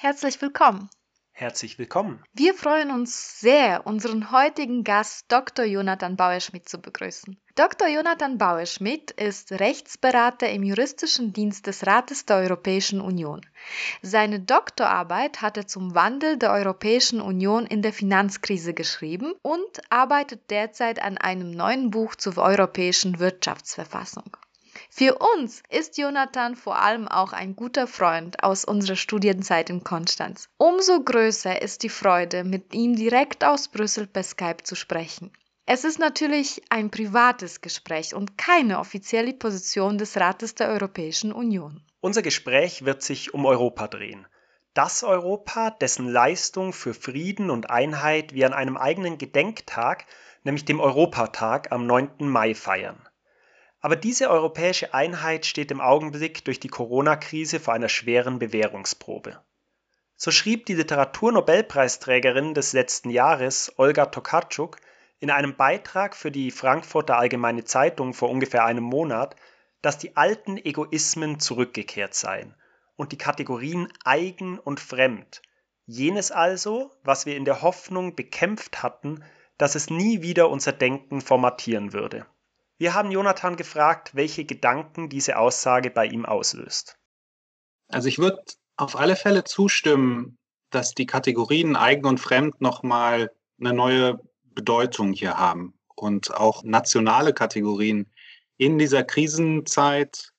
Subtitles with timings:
[0.00, 0.88] Herzlich willkommen.
[1.32, 2.22] Herzlich willkommen.
[2.32, 5.64] Wir freuen uns sehr, unseren heutigen Gast Dr.
[5.64, 7.36] Jonathan Bauerschmidt zu begrüßen.
[7.56, 7.88] Dr.
[7.88, 13.40] Jonathan Bauerschmidt ist Rechtsberater im juristischen Dienst des Rates der Europäischen Union.
[14.00, 20.48] Seine Doktorarbeit hat er zum Wandel der Europäischen Union in der Finanzkrise geschrieben und arbeitet
[20.48, 24.36] derzeit an einem neuen Buch zur europäischen Wirtschaftsverfassung.
[24.98, 30.48] Für uns ist Jonathan vor allem auch ein guter Freund aus unserer Studienzeit in Konstanz.
[30.56, 35.30] Umso größer ist die Freude, mit ihm direkt aus Brüssel per Skype zu sprechen.
[35.66, 41.80] Es ist natürlich ein privates Gespräch und keine offizielle Position des Rates der Europäischen Union.
[42.00, 44.26] Unser Gespräch wird sich um Europa drehen.
[44.74, 50.06] Das Europa, dessen Leistung für Frieden und Einheit wir an einem eigenen Gedenktag,
[50.42, 52.28] nämlich dem Europatag am 9.
[52.28, 53.07] Mai feiern.
[53.80, 59.40] Aber diese europäische Einheit steht im Augenblick durch die Corona-Krise vor einer schweren Bewährungsprobe.
[60.16, 64.78] So schrieb die Literaturnobelpreisträgerin des letzten Jahres, Olga Tokarczuk,
[65.20, 69.36] in einem Beitrag für die Frankfurter Allgemeine Zeitung vor ungefähr einem Monat,
[69.80, 72.54] dass die alten Egoismen zurückgekehrt seien
[72.96, 75.40] und die Kategorien eigen und fremd,
[75.86, 79.22] jenes also, was wir in der Hoffnung bekämpft hatten,
[79.56, 82.26] dass es nie wieder unser Denken formatieren würde.
[82.78, 86.96] Wir haben Jonathan gefragt, welche Gedanken diese Aussage bei ihm auslöst.
[87.88, 88.42] Also ich würde
[88.76, 90.38] auf alle Fälle zustimmen,
[90.70, 97.32] dass die Kategorien eigen und fremd nochmal eine neue Bedeutung hier haben und auch nationale
[97.32, 98.06] Kategorien
[98.56, 100.32] in dieser Krisenzeit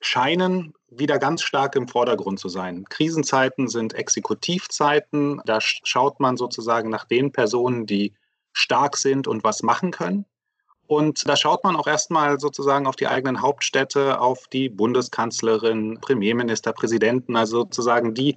[0.00, 2.84] scheinen wieder ganz stark im Vordergrund zu sein.
[2.88, 5.40] Krisenzeiten sind Exekutivzeiten.
[5.44, 8.14] Da schaut man sozusagen nach den Personen, die
[8.52, 10.26] stark sind und was machen können.
[10.92, 16.74] Und da schaut man auch erstmal sozusagen auf die eigenen Hauptstädte, auf die Bundeskanzlerin, Premierminister,
[16.74, 18.36] Präsidenten, also sozusagen die,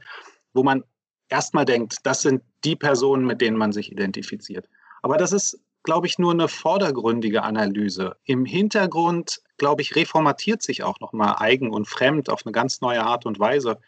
[0.53, 0.85] wo man
[1.27, 4.69] erstmal denkt, das sind die Personen, mit denen man sich identifiziert.
[5.01, 8.15] Aber das ist, glaube ich, nur eine vordergründige Analyse.
[8.23, 13.03] Im Hintergrund, glaube ich, reformatiert sich auch nochmal eigen und fremd auf eine ganz neue
[13.03, 13.79] Art und Weise,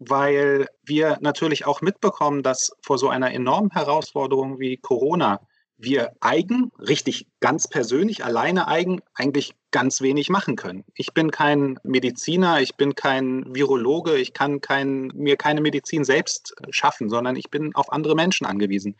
[0.00, 5.38] weil wir natürlich auch mitbekommen, dass vor so einer enormen Herausforderung wie Corona
[5.78, 10.84] wir eigen, richtig ganz persönlich, alleine eigen, eigentlich ganz wenig machen können.
[10.94, 16.56] Ich bin kein Mediziner, ich bin kein Virologe, ich kann kein, mir keine Medizin selbst
[16.70, 18.96] schaffen, sondern ich bin auf andere Menschen angewiesen.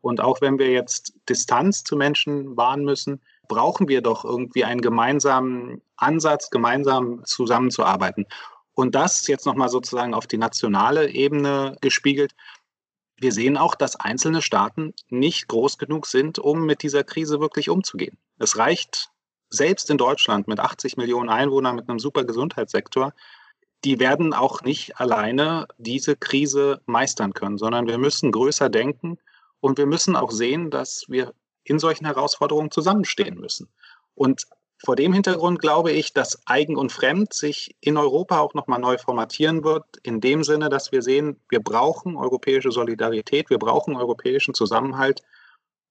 [0.00, 4.80] Und auch wenn wir jetzt Distanz zu Menschen wahren müssen, brauchen wir doch irgendwie einen
[4.80, 8.26] gemeinsamen Ansatz, gemeinsam zusammenzuarbeiten.
[8.72, 12.34] Und das jetzt nochmal sozusagen auf die nationale Ebene gespiegelt,
[13.20, 17.68] wir sehen auch, dass einzelne Staaten nicht groß genug sind, um mit dieser Krise wirklich
[17.68, 18.16] umzugehen.
[18.38, 19.10] Es reicht
[19.50, 23.12] selbst in Deutschland mit 80 Millionen Einwohnern, mit einem super Gesundheitssektor,
[23.84, 29.18] die werden auch nicht alleine diese Krise meistern können, sondern wir müssen größer denken
[29.60, 31.32] und wir müssen auch sehen, dass wir
[31.64, 33.68] in solchen Herausforderungen zusammenstehen müssen.
[34.14, 34.46] Und
[34.84, 38.96] vor dem Hintergrund glaube ich, dass Eigen und Fremd sich in Europa auch nochmal neu
[38.96, 44.54] formatieren wird, in dem Sinne, dass wir sehen, wir brauchen europäische Solidarität, wir brauchen europäischen
[44.54, 45.20] Zusammenhalt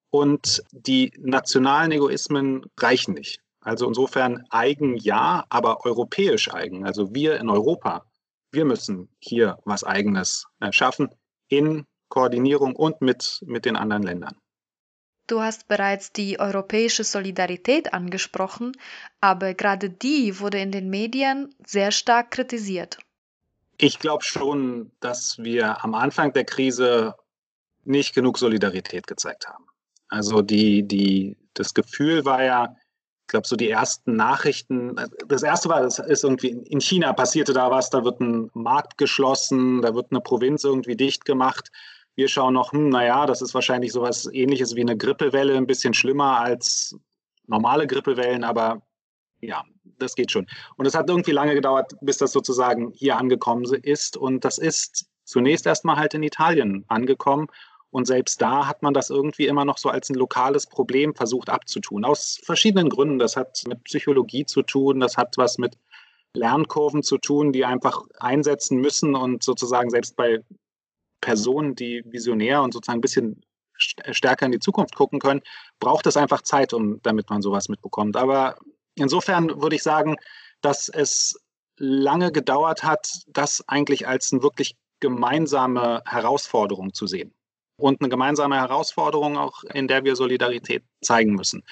[0.09, 3.41] und die nationalen Egoismen reichen nicht.
[3.61, 6.85] Also insofern eigen ja, aber europäisch eigen.
[6.85, 8.05] Also wir in Europa,
[8.51, 11.09] wir müssen hier was eigenes schaffen
[11.47, 14.35] in Koordinierung und mit, mit den anderen Ländern.
[15.29, 18.71] Du hast bereits die europäische Solidarität angesprochen,
[19.21, 22.97] aber gerade die wurde in den Medien sehr stark kritisiert.
[23.77, 27.13] Ich glaube schon, dass wir am Anfang der Krise
[27.83, 29.65] nicht genug Solidarität gezeigt haben.
[30.07, 32.75] Also die, die, das Gefühl war ja,
[33.21, 34.95] ich glaube, so die ersten Nachrichten,
[35.27, 38.97] das erste war, das ist irgendwie in China passierte da was, da wird ein Markt
[38.97, 41.69] geschlossen, da wird eine Provinz irgendwie dicht gemacht.
[42.19, 45.93] Wir schauen noch, hm, naja, das ist wahrscheinlich sowas ähnliches wie eine Grippewelle, ein bisschen
[45.93, 46.99] schlimmer als
[47.47, 48.81] normale Grippewellen, aber
[49.39, 49.63] ja,
[49.99, 50.45] das geht schon.
[50.75, 54.17] Und es hat irgendwie lange gedauert, bis das sozusagen hier angekommen ist.
[54.17, 57.47] Und das ist zunächst erstmal halt in Italien angekommen.
[57.89, 61.49] Und selbst da hat man das irgendwie immer noch so als ein lokales Problem versucht
[61.49, 62.03] abzutun.
[62.03, 63.19] Aus verschiedenen Gründen.
[63.19, 65.77] Das hat mit Psychologie zu tun, das hat was mit
[66.33, 70.43] Lernkurven zu tun, die einfach einsetzen müssen und sozusagen selbst bei
[71.21, 73.41] Personen, die visionär und sozusagen ein bisschen
[73.77, 75.41] stärker in die Zukunft gucken können,
[75.79, 78.17] braucht es einfach Zeit, um damit man sowas mitbekommt.
[78.17, 78.57] Aber
[78.95, 80.17] insofern würde ich sagen,
[80.61, 81.39] dass es
[81.77, 87.33] lange gedauert hat, das eigentlich als eine wirklich gemeinsame Herausforderung zu sehen.
[87.77, 91.63] Und eine gemeinsame Herausforderung auch, in der wir Solidarität zeigen müssen.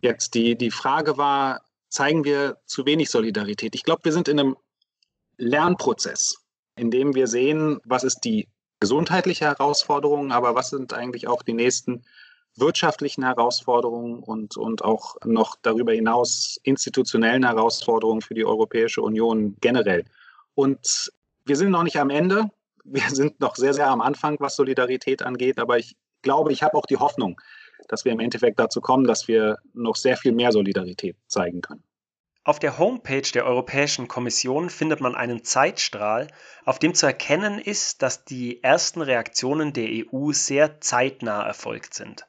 [0.00, 3.76] Jetzt die, die Frage war, zeigen wir zu wenig Solidarität?
[3.76, 4.56] Ich glaube, wir sind in einem
[5.36, 6.42] Lernprozess
[6.76, 8.48] indem wir sehen, was ist die
[8.82, 12.02] gesundheitliche Herausforderung, aber was sind eigentlich auch die nächsten
[12.56, 20.04] wirtschaftlichen Herausforderungen und, und auch noch darüber hinaus institutionellen Herausforderungen für die Europäische Union generell.
[20.56, 21.12] Und
[21.44, 22.50] wir sind noch nicht am Ende.
[22.82, 25.60] Wir sind noch sehr, sehr am Anfang, was Solidarität angeht.
[25.60, 27.40] Aber ich glaube, ich habe auch die Hoffnung,
[27.86, 31.84] dass wir im Endeffekt dazu kommen, dass wir noch sehr viel mehr Solidarität zeigen können.
[32.44, 36.26] Auf der Homepage der Europäischen Kommission findet man einen Zeitstrahl,
[36.64, 42.26] auf dem zu erkennen ist, dass die ersten Reaktionen der EU sehr zeitnah erfolgt sind.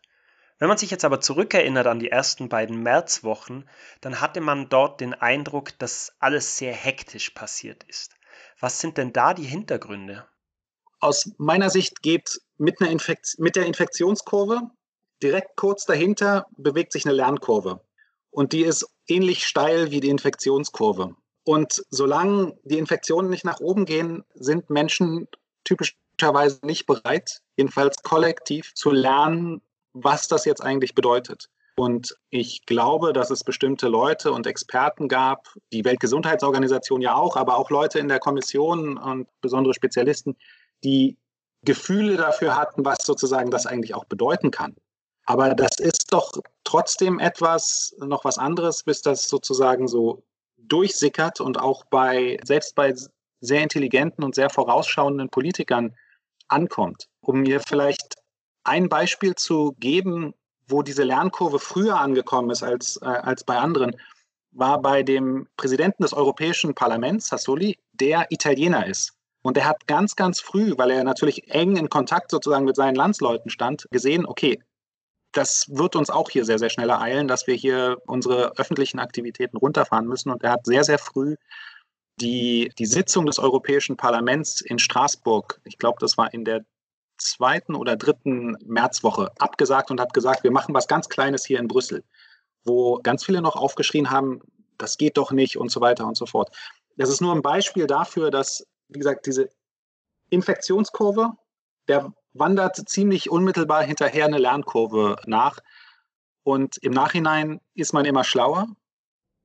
[0.59, 3.67] Wenn man sich jetzt aber zurückerinnert an die ersten beiden Märzwochen,
[4.01, 8.15] dann hatte man dort den Eindruck, dass alles sehr hektisch passiert ist.
[8.59, 10.27] Was sind denn da die Hintergründe?
[10.99, 14.61] Aus meiner Sicht geht mit, mit der Infektionskurve
[15.23, 17.81] direkt kurz dahinter bewegt sich eine Lernkurve.
[18.29, 21.15] Und die ist ähnlich steil wie die Infektionskurve.
[21.45, 25.27] Und solange die Infektionen nicht nach oben gehen, sind Menschen
[25.65, 29.61] typischerweise nicht bereit, jedenfalls kollektiv zu lernen,
[29.93, 31.49] was das jetzt eigentlich bedeutet.
[31.75, 37.57] Und ich glaube, dass es bestimmte Leute und Experten gab, die Weltgesundheitsorganisation ja auch, aber
[37.57, 40.37] auch Leute in der Kommission und besondere Spezialisten,
[40.83, 41.17] die
[41.63, 44.75] Gefühle dafür hatten, was sozusagen das eigentlich auch bedeuten kann.
[45.25, 46.33] Aber das ist doch
[46.63, 50.23] trotzdem etwas, noch was anderes, bis das sozusagen so
[50.57, 52.93] durchsickert und auch bei, selbst bei
[53.39, 55.95] sehr intelligenten und sehr vorausschauenden Politikern
[56.47, 57.07] ankommt.
[57.21, 58.15] Um mir vielleicht
[58.63, 60.33] ein Beispiel zu geben,
[60.67, 63.95] wo diese Lernkurve früher angekommen ist als, äh, als bei anderen,
[64.51, 69.13] war bei dem Präsidenten des Europäischen Parlaments, Sassoli, der Italiener ist.
[69.41, 72.95] Und er hat ganz, ganz früh, weil er natürlich eng in Kontakt sozusagen mit seinen
[72.95, 74.61] Landsleuten stand, gesehen, okay,
[75.33, 79.57] das wird uns auch hier sehr, sehr schnell ereilen, dass wir hier unsere öffentlichen Aktivitäten
[79.57, 80.31] runterfahren müssen.
[80.31, 81.35] Und er hat sehr, sehr früh
[82.19, 86.65] die, die Sitzung des Europäischen Parlaments in Straßburg, ich glaube, das war in der
[87.17, 91.67] zweiten oder dritten Märzwoche abgesagt und hat gesagt, wir machen was ganz Kleines hier in
[91.67, 92.03] Brüssel,
[92.63, 94.41] wo ganz viele noch aufgeschrien haben,
[94.77, 96.55] das geht doch nicht und so weiter und so fort.
[96.97, 99.49] Das ist nur ein Beispiel dafür, dass, wie gesagt, diese
[100.29, 101.31] Infektionskurve,
[101.87, 105.59] der wandert ziemlich unmittelbar hinterher eine Lernkurve nach.
[106.43, 108.67] Und im Nachhinein ist man immer schlauer.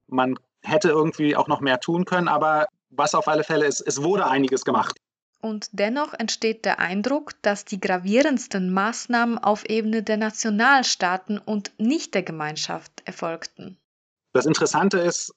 [0.06, 4.02] Man hätte irgendwie auch noch mehr tun können, aber was auf alle Fälle ist, es
[4.02, 4.96] wurde einiges gemacht.
[5.40, 12.14] Und dennoch entsteht der Eindruck, dass die gravierendsten Maßnahmen auf Ebene der Nationalstaaten und nicht
[12.14, 13.78] der Gemeinschaft erfolgten.
[14.32, 15.32] Das Interessante ist,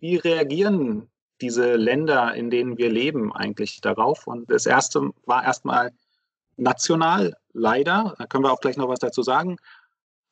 [0.00, 1.08] wie reagieren
[1.40, 4.26] diese Länder, in denen wir leben, eigentlich darauf?
[4.26, 5.92] Und das erste war erstmal
[6.56, 8.14] national, leider.
[8.18, 9.56] Da können wir auch gleich noch was dazu sagen.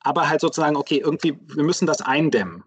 [0.00, 2.64] Aber halt sozusagen, okay, irgendwie, wir müssen das eindämmen.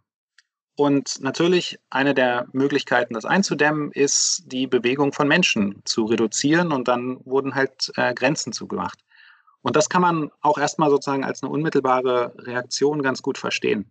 [0.77, 6.87] Und natürlich eine der Möglichkeiten, das einzudämmen, ist die Bewegung von Menschen zu reduzieren und
[6.87, 8.99] dann wurden halt äh, Grenzen zugemacht.
[9.61, 13.89] Und das kann man auch erstmal sozusagen als eine unmittelbare Reaktion ganz gut verstehen.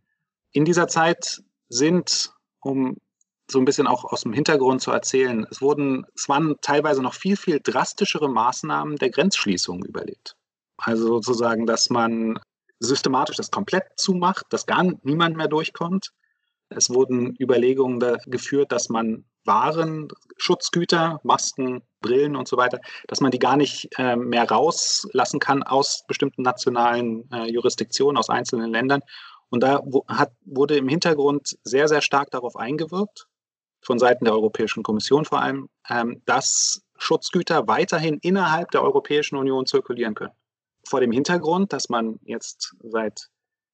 [0.52, 2.99] In dieser Zeit sind, um
[3.50, 7.14] so ein bisschen auch aus dem Hintergrund zu erzählen, es wurden, es waren teilweise noch
[7.14, 10.37] viel, viel drastischere Maßnahmen der Grenzschließung überlegt.
[10.79, 12.38] Also sozusagen, dass man
[12.81, 16.12] systematisch das komplett zumacht, dass gar niemand mehr durchkommt
[16.70, 20.08] es wurden Überlegungen geführt, dass man Waren,
[20.38, 25.63] Schutzgüter, Masken, Brillen und so weiter, dass man die gar nicht äh, mehr rauslassen kann
[25.63, 29.01] aus bestimmten nationalen äh, Jurisdiktionen, aus einzelnen Ländern.
[29.51, 33.27] Und da hat, wurde im Hintergrund sehr, sehr stark darauf eingewirkt,
[33.84, 39.67] von Seiten der Europäischen Kommission vor allem, ähm, dass Schutzgüter weiterhin innerhalb der Europäischen Union
[39.67, 40.32] zirkulieren können.
[40.86, 43.29] Vor dem Hintergrund, dass man jetzt seit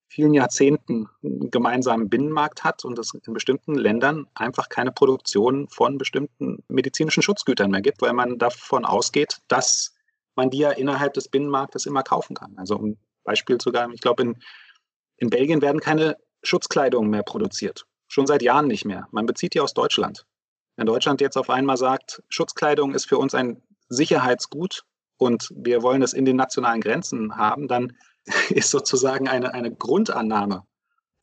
[0.09, 5.99] vielen Jahrzehnten einen gemeinsamen Binnenmarkt hat und es in bestimmten Ländern einfach keine Produktion von
[5.99, 9.95] bestimmten medizinischen Schutzgütern mehr gibt, weil man davon ausgeht, dass
[10.35, 12.55] man die ja innerhalb des Binnenmarktes immer kaufen kann.
[12.59, 14.37] Also um Beispiel geben, ich glaube, in,
[15.19, 17.87] in Belgien werden keine Schutzkleidung mehr produziert.
[18.11, 19.07] Schon seit Jahren nicht mehr.
[19.13, 20.27] Man bezieht die aus Deutschland.
[20.77, 24.83] Wenn Deutschland jetzt auf einmal sagt, Schutzkleidung ist für uns ein Sicherheitsgut
[25.17, 27.97] und wir wollen es in den nationalen Grenzen haben, dann
[28.51, 30.65] ist sozusagen eine, eine Grundannahme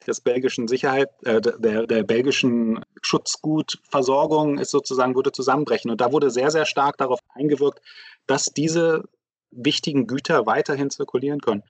[0.07, 5.91] des belgischen Sicherheit, äh, der, der belgischen Schutzgutversorgung ist sozusagen, würde zusammenbrechen.
[5.91, 7.81] Und da wurde sehr, sehr stark darauf eingewirkt,
[8.27, 9.03] dass diese
[9.51, 11.63] wichtigen Güter weiterhin zirkulieren können.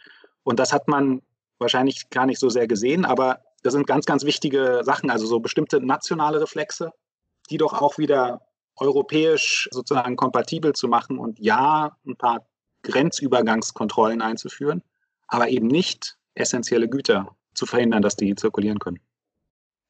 [0.43, 1.23] Und das hat man
[1.57, 5.39] wahrscheinlich gar nicht so sehr gesehen, aber das sind ganz, ganz wichtige Sachen, also so
[5.39, 6.91] bestimmte nationale Reflexe,
[7.49, 8.41] die doch auch wieder
[8.75, 12.45] europäisch sozusagen kompatibel zu machen und ja, ein paar
[12.83, 14.83] Grenzübergangskontrollen einzuführen
[15.27, 18.99] aber eben nicht essentielle Güter zu verhindern, dass die zirkulieren können.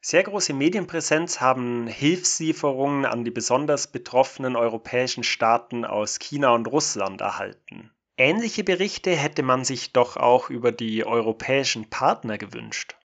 [0.02, 7.22] Sehr große Medienpräsenz haben Hilfslieferungen an die besonders betroffenen europäischen Staaten aus China und Russland
[7.22, 7.92] erhalten.
[8.16, 12.97] Ähnliche Berichte hätte man sich doch auch über die europäischen Partner gewünscht.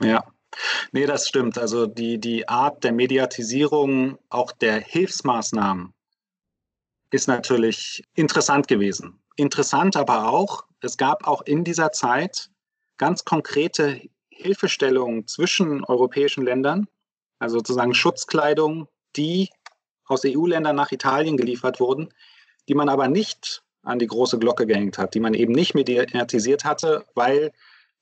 [0.00, 0.24] Ja,
[0.92, 1.58] nee, das stimmt.
[1.58, 5.92] Also die, die Art der Mediatisierung, auch der Hilfsmaßnahmen,
[7.10, 9.20] ist natürlich interessant gewesen.
[9.36, 12.50] Interessant aber auch, es gab auch in dieser Zeit
[12.98, 16.88] ganz konkrete Hilfestellungen zwischen europäischen Ländern,
[17.38, 19.50] also sozusagen Schutzkleidung, die
[20.06, 22.12] aus EU-Ländern nach Italien geliefert wurden,
[22.68, 26.64] die man aber nicht an die große Glocke gehängt hat, die man eben nicht mediatisiert
[26.64, 27.52] hatte, weil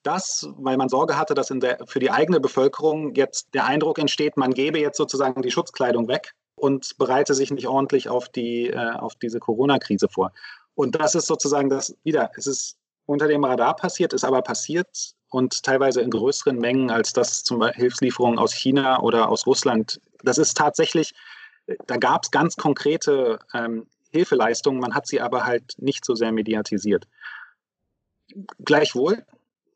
[0.03, 4.37] das, weil man Sorge hatte, dass der, für die eigene Bevölkerung jetzt der Eindruck entsteht,
[4.37, 8.93] man gebe jetzt sozusagen die Schutzkleidung weg und bereite sich nicht ordentlich auf, die, äh,
[8.93, 10.33] auf diese Corona-Krise vor.
[10.75, 15.15] Und das ist sozusagen das wieder, es ist unter dem Radar passiert, ist aber passiert
[15.29, 20.01] und teilweise in größeren Mengen als das zum Beispiel Hilfslieferungen aus China oder aus Russland.
[20.23, 21.15] Das ist tatsächlich,
[21.87, 26.33] da gab es ganz konkrete ähm, Hilfeleistungen, man hat sie aber halt nicht so sehr
[26.33, 27.07] mediatisiert.
[28.65, 29.25] Gleichwohl,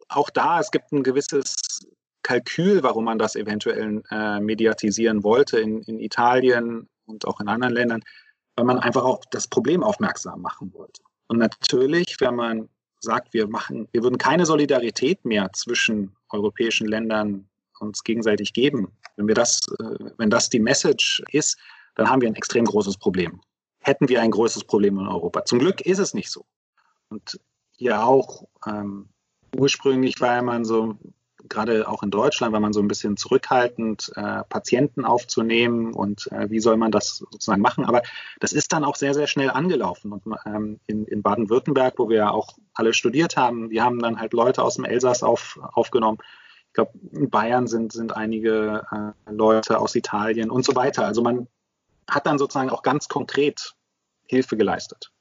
[0.09, 1.81] auch da, es gibt ein gewisses
[2.23, 7.75] Kalkül, warum man das eventuell äh, mediatisieren wollte in, in Italien und auch in anderen
[7.75, 8.03] Ländern,
[8.57, 11.03] weil man einfach auch das Problem aufmerksam machen wollte.
[11.29, 12.69] Und natürlich, wenn man
[13.01, 17.49] sagt, wir machen, wir würden keine Solidarität mehr zwischen europäischen Ländern
[17.79, 21.59] uns gegenseitig geben, wenn wir das, äh, wenn das die Message ist,
[21.95, 23.41] dann haben wir ein extrem großes Problem.
[23.81, 25.45] Hätten wir ein größeres Problem in Europa.
[25.45, 26.45] Zum Glück ist es nicht so.
[27.09, 27.39] Und
[27.77, 29.11] hier auch ähm,
[29.59, 30.97] ursprünglich war man so
[31.49, 36.51] gerade auch in Deutschland war man so ein bisschen zurückhaltend, äh, Patienten aufzunehmen und äh,
[36.51, 37.85] wie soll man das sozusagen machen.
[37.85, 38.03] Aber
[38.41, 40.13] das ist dann auch sehr, sehr schnell angelaufen.
[40.13, 44.21] Und ähm, in, in Baden-Württemberg, wo wir ja auch alle studiert haben, die haben dann
[44.21, 46.19] halt Leute aus dem Elsass auf, aufgenommen.
[46.69, 51.07] Ich glaube, in Bayern sind, sind einige äh, Leute aus Italien und so weiter.
[51.07, 51.49] Also man
[52.09, 53.75] hat dann sozusagen auch ganz konkret
[54.27, 55.13] Hilfe geleistet.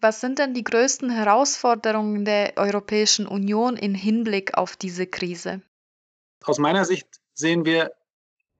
[0.00, 5.62] Was sind denn die größten Herausforderungen der Europäischen Union im Hinblick auf diese Krise?
[6.44, 7.92] Aus meiner Sicht sehen wir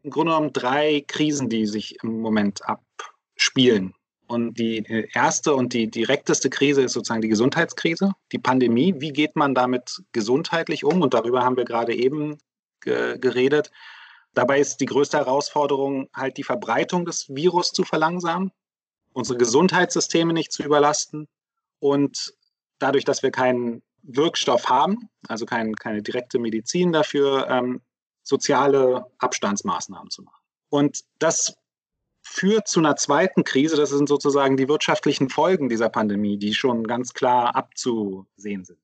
[0.02, 3.94] im Grunde genommen drei Krisen, die sich im Moment abspielen.
[4.28, 8.94] Und die erste und die direkteste Krise ist sozusagen die Gesundheitskrise, die Pandemie.
[8.98, 11.02] Wie geht man damit gesundheitlich um?
[11.02, 12.38] Und darüber haben wir gerade eben
[12.80, 13.70] ge geredet.
[14.34, 18.52] Dabei ist die größte Herausforderung halt die Verbreitung des Virus zu verlangsamen
[19.16, 21.26] unsere Gesundheitssysteme nicht zu überlasten
[21.78, 22.34] und
[22.78, 27.80] dadurch, dass wir keinen Wirkstoff haben, also kein, keine direkte Medizin dafür, ähm,
[28.22, 30.42] soziale Abstandsmaßnahmen zu machen.
[30.68, 31.56] Und das
[32.22, 33.76] führt zu einer zweiten Krise.
[33.76, 38.78] Das sind sozusagen die wirtschaftlichen Folgen dieser Pandemie, die schon ganz klar abzusehen sind.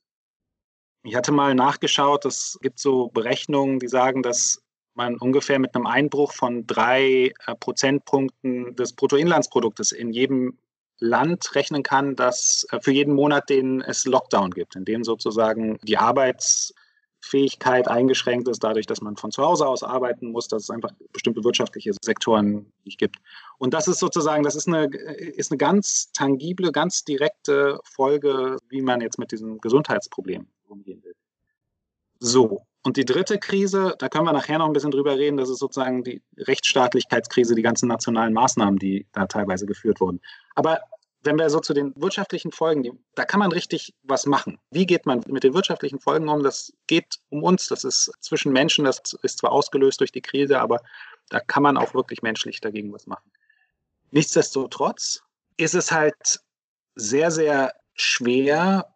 [1.02, 4.62] Ich hatte mal nachgeschaut, es gibt so Berechnungen, die sagen, dass
[4.94, 10.58] man ungefähr mit einem Einbruch von drei äh, Prozentpunkten des Bruttoinlandsproduktes in jedem
[10.98, 15.78] Land rechnen kann, dass äh, für jeden Monat, den es Lockdown gibt, in dem sozusagen
[15.82, 20.70] die Arbeitsfähigkeit eingeschränkt ist, dadurch, dass man von zu Hause aus arbeiten muss, dass es
[20.70, 23.16] einfach bestimmte wirtschaftliche Sektoren nicht gibt.
[23.58, 28.82] Und das ist sozusagen, das ist eine, ist eine ganz tangible, ganz direkte Folge, wie
[28.82, 31.14] man jetzt mit diesem Gesundheitsproblem umgehen will.
[32.20, 35.48] So, und die dritte Krise, da können wir nachher noch ein bisschen drüber reden, das
[35.48, 40.20] ist sozusagen die Rechtsstaatlichkeitskrise, die ganzen nationalen Maßnahmen, die da teilweise geführt wurden.
[40.54, 40.80] Aber
[41.22, 44.58] wenn wir so zu den wirtschaftlichen Folgen, die, da kann man richtig was machen.
[44.70, 46.42] Wie geht man mit den wirtschaftlichen Folgen um?
[46.42, 50.60] Das geht um uns, das ist zwischen Menschen, das ist zwar ausgelöst durch die Krise,
[50.60, 50.80] aber
[51.28, 53.30] da kann man auch wirklich menschlich dagegen was machen.
[54.10, 55.22] Nichtsdestotrotz
[55.56, 56.40] ist es halt
[56.96, 58.92] sehr, sehr schwer,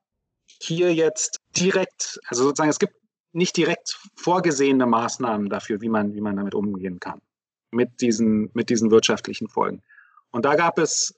[0.60, 2.94] hier jetzt direkt, also sozusagen, es gibt
[3.36, 7.20] nicht direkt vorgesehene Maßnahmen dafür, wie man, wie man damit umgehen kann,
[7.70, 9.82] mit diesen, mit diesen wirtschaftlichen Folgen.
[10.30, 11.14] Und da gab es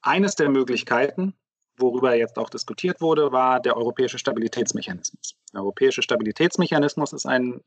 [0.00, 1.34] eines der Möglichkeiten,
[1.76, 5.36] worüber jetzt auch diskutiert wurde, war der europäische Stabilitätsmechanismus.
[5.52, 7.60] Der europäische Stabilitätsmechanismus ist ein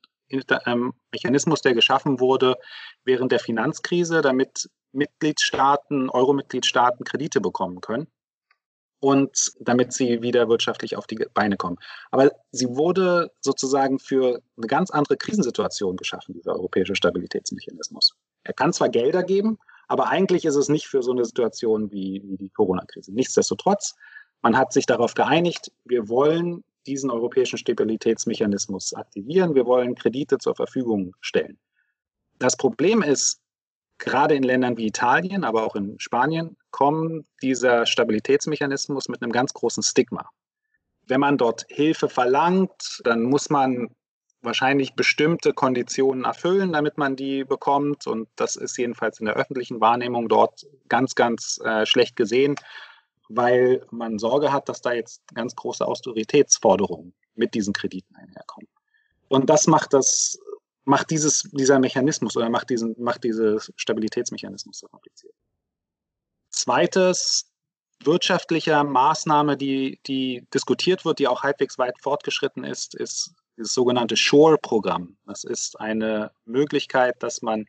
[0.66, 2.56] ähm, Mechanismus, der geschaffen wurde
[3.04, 8.08] während der Finanzkrise, damit Mitgliedstaaten, Euro-Mitgliedstaaten Kredite bekommen können
[9.06, 11.78] und damit sie wieder wirtschaftlich auf die Beine kommen.
[12.10, 18.16] Aber sie wurde sozusagen für eine ganz andere Krisensituation geschaffen, dieser europäische Stabilitätsmechanismus.
[18.44, 22.24] Er kann zwar Gelder geben, aber eigentlich ist es nicht für so eine Situation wie,
[22.26, 23.14] wie die Corona-Krise.
[23.14, 23.94] Nichtsdestotrotz,
[24.42, 30.56] man hat sich darauf geeinigt, wir wollen diesen europäischen Stabilitätsmechanismus aktivieren, wir wollen Kredite zur
[30.56, 31.60] Verfügung stellen.
[32.40, 33.40] Das Problem ist,
[33.98, 39.54] gerade in Ländern wie Italien, aber auch in Spanien, kommt dieser Stabilitätsmechanismus mit einem ganz
[39.54, 40.30] großen Stigma.
[41.08, 43.90] Wenn man dort Hilfe verlangt, dann muss man
[44.42, 48.08] wahrscheinlich bestimmte Konditionen erfüllen, damit man die bekommt.
[48.08, 52.56] Und das ist jedenfalls in der öffentlichen Wahrnehmung dort ganz, ganz äh, schlecht gesehen,
[53.28, 58.70] weil man Sorge hat, dass da jetzt ganz große Austeritätsforderungen mit diesen Krediten einherkommen.
[59.28, 60.40] Und das macht das,
[60.86, 65.34] macht dieses, dieser Mechanismus oder macht diesen, macht dieses Stabilitätsmechanismus so kompliziert.
[66.50, 67.52] Zweites,
[68.04, 74.16] wirtschaftlicher Maßnahme, die, die diskutiert wird, die auch halbwegs weit fortgeschritten ist, ist das sogenannte
[74.16, 75.18] SHORE-Programm.
[75.26, 77.66] Das ist eine Möglichkeit, dass man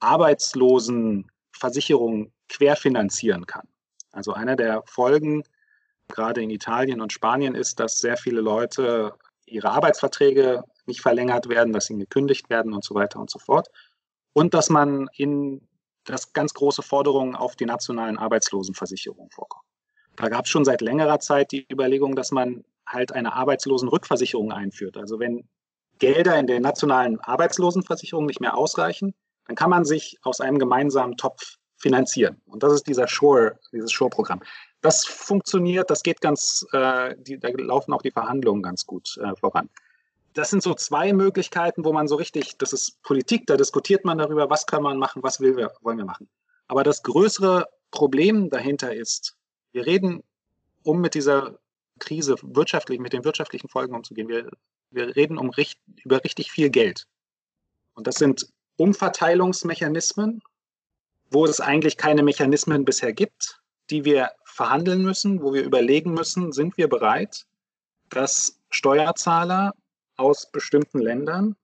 [0.00, 3.66] Arbeitslosenversicherungen querfinanzieren kann.
[4.12, 5.44] Also einer der Folgen
[6.08, 9.14] gerade in Italien und Spanien ist, dass sehr viele Leute
[9.46, 13.68] ihre Arbeitsverträge nicht verlängert werden, dass sie gekündigt werden und so weiter und so fort.
[14.32, 15.66] Und dass man in
[16.04, 19.64] das ganz große Forderungen auf die nationalen Arbeitslosenversicherungen vorkommt.
[20.16, 24.96] Da gab es schon seit längerer Zeit die Überlegung, dass man halt eine Arbeitslosenrückversicherung einführt.
[24.96, 25.48] Also wenn
[25.98, 29.14] Gelder in der nationalen Arbeitslosenversicherung nicht mehr ausreichen,
[29.46, 32.40] dann kann man sich aus einem gemeinsamen Topf finanzieren.
[32.46, 34.40] Und das ist dieser Shore, dieses Shore-Programm.
[34.80, 39.34] Das funktioniert, das geht ganz, äh, die, da laufen auch die Verhandlungen ganz gut äh,
[39.36, 39.68] voran.
[40.34, 44.18] Das sind so zwei Möglichkeiten, wo man so richtig, das ist Politik, da diskutiert man
[44.18, 46.28] darüber, was kann man machen, was will wollen wir machen.
[46.68, 49.36] Aber das größere Problem dahinter ist,
[49.72, 50.22] wir reden,
[50.84, 51.58] um mit dieser
[51.98, 54.28] Krise wirtschaftlich, mit den wirtschaftlichen Folgen umzugehen.
[54.28, 54.50] Wir,
[54.90, 55.52] wir reden um
[56.02, 57.06] über richtig viel Geld.
[57.94, 60.42] Und das sind Umverteilungsmechanismen,
[61.30, 63.60] wo es eigentlich keine Mechanismen bisher gibt,
[63.90, 67.46] die wir verhandeln müssen, wo wir überlegen müssen, sind wir bereit,
[68.08, 69.74] dass Steuerzahler
[70.16, 71.56] aus bestimmten Ländern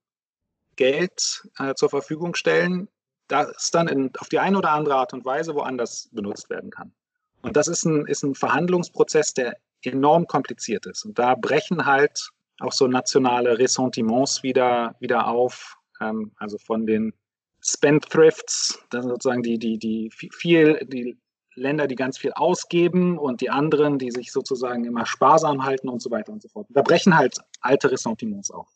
[0.75, 2.87] Geld äh, zur Verfügung stellen,
[3.27, 6.93] das dann in, auf die eine oder andere Art und Weise woanders benutzt werden kann.
[7.41, 11.05] Und das ist ein, ist ein Verhandlungsprozess, der enorm kompliziert ist.
[11.05, 12.29] Und da brechen halt
[12.59, 17.13] auch so nationale Ressentiments wieder, wieder auf, ähm, also von den
[17.61, 21.17] Spendthrifts, das sind sozusagen die, die, die viel, die
[21.59, 26.01] Länder, die ganz viel ausgeben und die anderen, die sich sozusagen immer sparsam halten und
[26.01, 26.67] so weiter und so fort.
[26.69, 28.67] Da brechen halt alte Ressentiments auf.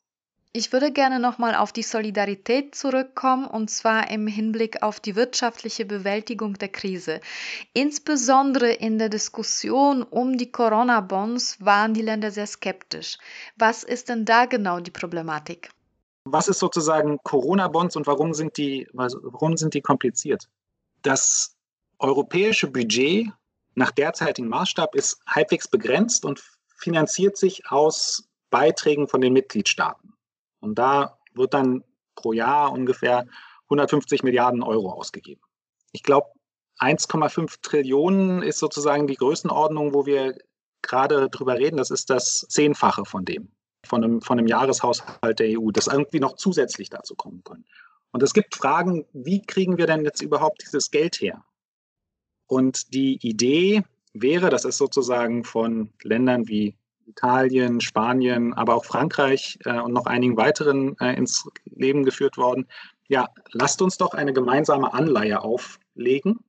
[0.55, 5.83] Ich würde gerne nochmal auf die Solidarität zurückkommen, und zwar im Hinblick auf die wirtschaftliche
[5.83, 7.21] Bewältigung der Krise.
[7.73, 13.17] Insbesondere in der Diskussion um die Corona-Bonds waren die Länder sehr skeptisch.
[13.57, 15.71] Was ist denn da genau die Problematik?
[16.25, 20.47] Was ist sozusagen Corona-Bonds und warum sind, die, warum sind die kompliziert?
[21.01, 21.55] Das
[22.03, 23.31] europäische Budget
[23.75, 26.43] nach derzeitigem Maßstab ist halbwegs begrenzt und
[26.75, 30.13] finanziert sich aus Beiträgen von den Mitgliedstaaten.
[30.59, 31.83] Und da wird dann
[32.15, 33.25] pro Jahr ungefähr
[33.63, 35.41] 150 Milliarden Euro ausgegeben.
[35.91, 36.27] Ich glaube,
[36.79, 40.37] 1,5 Trillionen ist sozusagen die Größenordnung, wo wir
[40.81, 41.77] gerade drüber reden.
[41.77, 43.51] Das ist das Zehnfache von dem,
[43.85, 47.65] von einem, von einem Jahreshaushalt der EU, das irgendwie noch zusätzlich dazu kommen können.
[48.11, 51.43] Und es gibt Fragen, wie kriegen wir denn jetzt überhaupt dieses Geld her?
[52.47, 56.75] Und die Idee wäre, das ist sozusagen von Ländern wie
[57.07, 62.67] Italien, Spanien, aber auch Frankreich äh, und noch einigen weiteren äh, ins Leben geführt worden.
[63.07, 66.39] Ja, lasst uns doch eine gemeinsame Anleihe auflegen.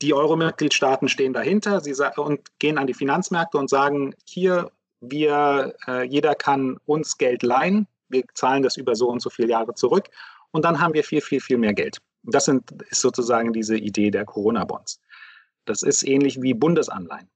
[0.00, 6.04] Die Euro-Mitgliedstaaten stehen dahinter sie und gehen an die Finanzmärkte und sagen, hier, wir, äh,
[6.04, 10.08] jeder kann uns Geld leihen, wir zahlen das über so und so viele Jahre zurück
[10.50, 11.98] und dann haben wir viel, viel, viel mehr Geld.
[12.24, 15.00] Das sind, ist sozusagen diese Idee der Corona-Bonds.
[15.64, 17.30] Das ist ähnlich wie Bundesanleihen.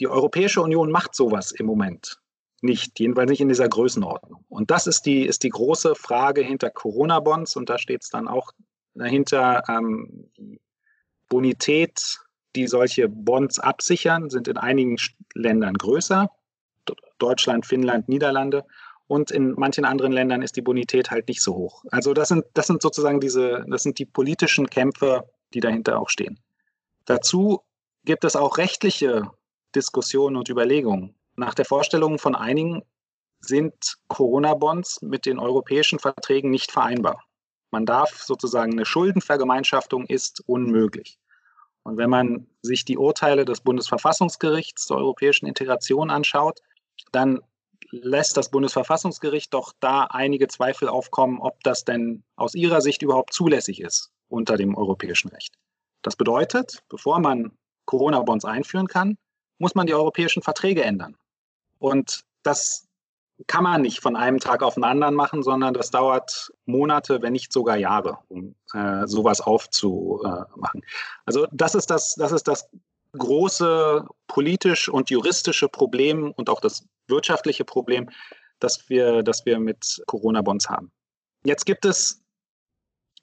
[0.00, 2.20] Die Europäische Union macht sowas im Moment
[2.64, 4.44] nicht, jedenfalls nicht in dieser Größenordnung.
[4.48, 8.26] Und das ist die, ist die große Frage hinter Corona-Bonds und da steht es dann
[8.26, 8.52] auch
[8.94, 10.60] dahinter, ähm, die
[11.28, 12.20] Bonität,
[12.56, 14.96] die solche Bonds absichern, sind in einigen
[15.34, 16.30] Ländern größer,
[17.18, 18.64] Deutschland, Finnland, Niederlande.
[19.06, 21.84] Und in manchen anderen Ländern ist die Bonität halt nicht so hoch.
[21.90, 26.08] Also das sind, das sind sozusagen diese, das sind die politischen Kämpfe, die dahinter auch
[26.08, 26.38] stehen.
[27.06, 27.60] Dazu
[28.04, 29.30] gibt es auch rechtliche
[29.74, 31.14] Diskussionen und Überlegungen.
[31.36, 32.82] Nach der Vorstellung von einigen
[33.40, 37.24] sind Corona-Bonds mit den europäischen Verträgen nicht vereinbar.
[37.70, 41.18] Man darf sozusagen eine Schuldenvergemeinschaftung ist unmöglich.
[41.82, 46.60] Und wenn man sich die Urteile des Bundesverfassungsgerichts zur europäischen Integration anschaut,
[47.12, 47.40] dann
[47.90, 53.34] lässt das Bundesverfassungsgericht doch da einige Zweifel aufkommen, ob das denn aus ihrer Sicht überhaupt
[53.34, 55.54] zulässig ist unter dem europäischen Recht.
[56.04, 57.50] Das bedeutet, bevor man
[57.86, 59.16] Corona-Bonds einführen kann,
[59.58, 61.16] muss man die europäischen Verträge ändern.
[61.78, 62.86] Und das
[63.46, 67.32] kann man nicht von einem Tag auf den anderen machen, sondern das dauert Monate, wenn
[67.32, 70.82] nicht sogar Jahre, um äh, sowas aufzumachen.
[71.24, 72.68] Also das ist das, das ist das
[73.12, 78.10] große politisch und juristische Problem und auch das wirtschaftliche Problem,
[78.60, 80.92] das wir, das wir mit Corona-Bonds haben.
[81.44, 82.23] Jetzt gibt es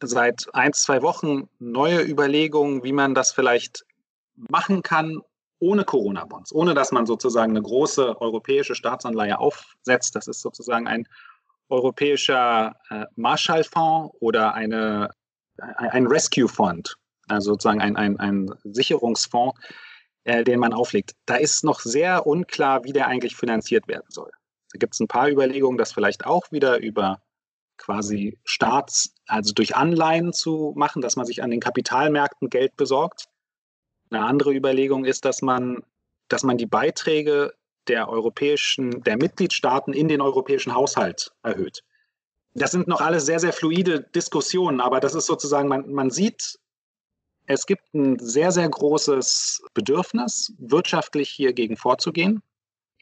[0.01, 3.85] seit ein, zwei Wochen neue Überlegungen, wie man das vielleicht
[4.35, 5.21] machen kann
[5.59, 10.15] ohne Corona-Bonds, ohne dass man sozusagen eine große europäische Staatsanleihe aufsetzt.
[10.15, 11.07] Das ist sozusagen ein
[11.69, 15.11] europäischer äh, Marshallfonds oder eine,
[15.57, 19.59] ein Rescue-Fond, also sozusagen ein, ein, ein Sicherungsfonds,
[20.23, 21.13] äh, den man auflegt.
[21.25, 24.31] Da ist noch sehr unklar, wie der eigentlich finanziert werden soll.
[24.73, 27.21] Da gibt es ein paar Überlegungen, das vielleicht auch wieder über
[27.77, 33.25] quasi Staats, also durch Anleihen zu machen, dass man sich an den Kapitalmärkten Geld besorgt.
[34.09, 35.83] Eine andere Überlegung ist, dass man,
[36.27, 37.53] dass man die Beiträge
[37.87, 41.83] der europäischen, der Mitgliedstaaten in den europäischen Haushalt erhöht.
[42.53, 46.59] Das sind noch alles sehr, sehr fluide Diskussionen, aber das ist sozusagen, man, man sieht,
[47.45, 52.43] es gibt ein sehr, sehr großes Bedürfnis, wirtschaftlich hier gegen vorzugehen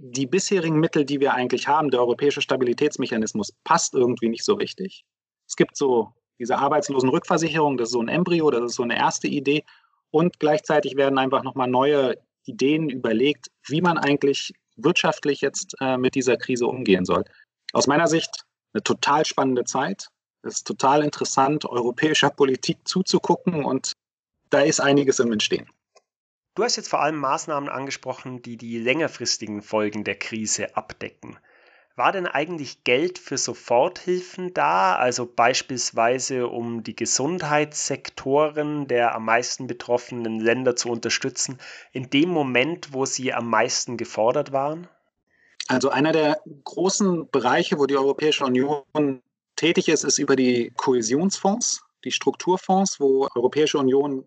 [0.02, 5.04] die bisherigen Mittel, die wir eigentlich haben, der europäische Stabilitätsmechanismus, passt irgendwie nicht so richtig.
[5.46, 9.28] Es gibt so diese Arbeitslosenrückversicherung, das ist so ein Embryo, das ist so eine erste
[9.28, 9.64] Idee.
[10.12, 16.16] Und gleichzeitig werden einfach nochmal neue Ideen überlegt, wie man eigentlich wirtschaftlich jetzt äh, mit
[16.16, 17.26] dieser Krise umgehen soll.
[17.74, 20.08] Aus meiner Sicht eine total spannende Zeit.
[20.42, 23.94] Es ist total interessant, europäischer Politik zuzugucken und
[24.50, 25.70] da ist einiges im Entstehen.
[26.56, 31.38] Du hast jetzt vor allem Maßnahmen angesprochen, die die längerfristigen Folgen der Krise abdecken.
[32.00, 39.68] War denn eigentlich Geld für Soforthilfen da, also beispielsweise um die Gesundheitssektoren der am meisten
[39.68, 41.58] betroffenen Länder zu unterstützen,
[41.92, 44.88] in dem Moment, wo sie am meisten gefordert waren?
[45.68, 49.22] Also einer der großen Bereiche, wo die Europäische Union
[49.58, 54.26] tätig ist, ist über die Kohäsionsfonds, die Strukturfonds, wo Europäische Union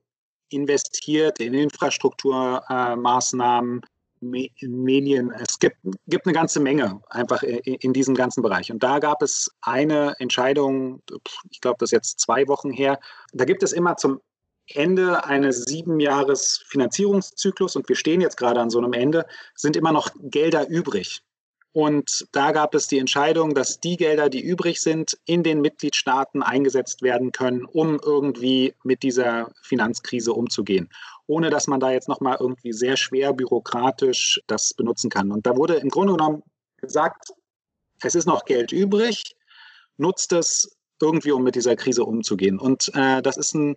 [0.50, 3.86] investiert in Infrastrukturmaßnahmen, äh,
[4.22, 5.32] Medien.
[5.32, 8.70] Es gibt, gibt eine ganze Menge einfach in, diesem ganzen Bereich.
[8.70, 11.02] Und da gab es eine Entscheidung,
[11.50, 12.98] ich glaube, das ist jetzt zwei Wochen her.
[13.32, 14.20] Da gibt es immer zum
[14.68, 19.76] Ende eines sieben Jahres Finanzierungszyklus und wir stehen jetzt gerade an so einem Ende, sind
[19.76, 21.22] immer noch Gelder übrig.
[21.72, 26.42] Und da gab es die Entscheidung, dass die Gelder, die übrig sind, in den Mitgliedstaaten
[26.42, 30.90] eingesetzt werden können, um irgendwie mit dieser Finanzkrise umzugehen,
[31.26, 35.30] ohne dass man da jetzt nochmal irgendwie sehr schwer bürokratisch das benutzen kann.
[35.30, 36.42] Und da wurde im Grunde genommen
[36.78, 37.32] gesagt,
[38.02, 39.36] es ist noch Geld übrig,
[39.96, 42.58] nutzt es irgendwie, um mit dieser Krise umzugehen.
[42.58, 43.76] Und äh, das ist ein,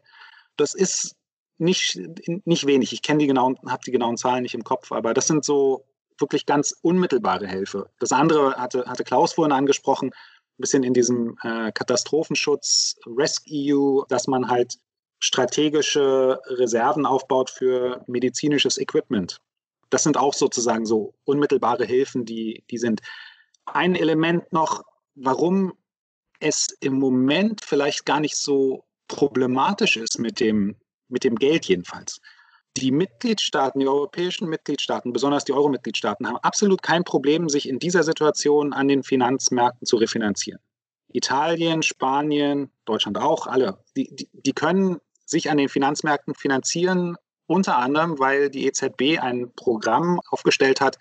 [0.58, 1.16] das ist
[1.58, 2.00] nicht,
[2.46, 2.94] nicht wenig.
[2.94, 5.86] Ich kenne die genauen, habe die genauen Zahlen nicht im Kopf, aber das sind so
[6.20, 7.90] wirklich ganz unmittelbare Hilfe.
[8.00, 14.28] Das andere hatte, hatte Klaus vorhin angesprochen, ein bisschen in diesem äh, Katastrophenschutz, RESC-EU, dass
[14.28, 14.76] man halt
[15.26, 19.40] strategische Reserven aufbaut für medizinisches Equipment.
[19.90, 23.02] Das sind auch sozusagen so unmittelbare Hilfen, die, die sind.
[23.66, 24.84] Ein Element noch,
[25.16, 25.74] warum
[26.40, 30.76] es im Moment vielleicht gar nicht so problematisch ist mit dem,
[31.08, 32.20] mit dem Geld jedenfalls
[32.78, 38.04] die Mitgliedstaaten, die europäischen Mitgliedstaaten, besonders die Euro-Mitgliedstaaten, haben absolut kein Problem, sich in dieser
[38.04, 40.60] Situation an den Finanzmärkten zu refinanzieren.
[41.08, 47.78] Italien, Spanien, Deutschland auch, alle, die, die, die können sich an den Finanzmärkten finanzieren, unter
[47.78, 50.98] anderem, weil die EZB ein Programm aufgestellt hat,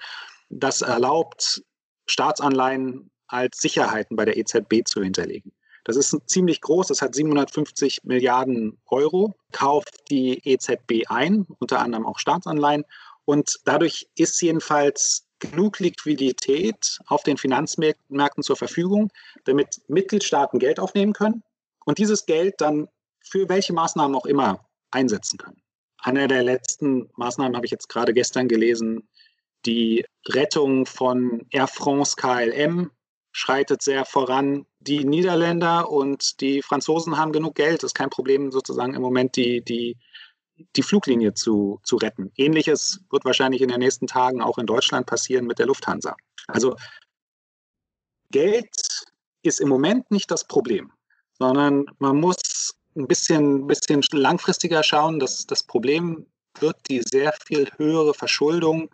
[0.51, 1.63] das erlaubt,
[2.07, 5.53] Staatsanleihen als Sicherheiten bei der EZB zu hinterlegen.
[5.85, 12.07] Das ist ziemlich groß, das hat 750 Milliarden Euro, kauft die EZB ein, unter anderem
[12.07, 12.85] auch Staatsanleihen.
[13.27, 19.11] Und dadurch ist jedenfalls genug Liquidität auf den Finanzmärkten zur Verfügung,
[19.45, 21.43] damit Mitgliedstaaten Geld aufnehmen können
[21.85, 22.89] und dieses Geld dann
[23.25, 25.63] für welche Maßnahmen auch immer einsetzen können.
[25.99, 29.09] Eine der letzten Maßnahmen habe ich jetzt gerade gestern gelesen,
[29.67, 32.91] die Rettung von Air France KLM
[33.33, 34.67] schreitet sehr voran.
[34.79, 37.79] Die Niederländer und die Franzosen haben genug Geld.
[37.79, 39.97] Es ist kein Problem, sozusagen im Moment die, die,
[40.77, 42.31] die Fluglinie zu, zu retten.
[42.37, 46.15] Ähnliches wird wahrscheinlich in den nächsten Tagen auch in Deutschland passieren mit der Lufthansa.
[46.47, 46.77] Also
[48.31, 49.05] Geld
[49.43, 50.93] ist im Moment nicht das Problem,
[51.39, 55.19] sondern man muss ein bisschen, bisschen langfristiger schauen.
[55.19, 56.27] Dass das Problem
[56.61, 58.91] wird die sehr viel höhere Verschuldung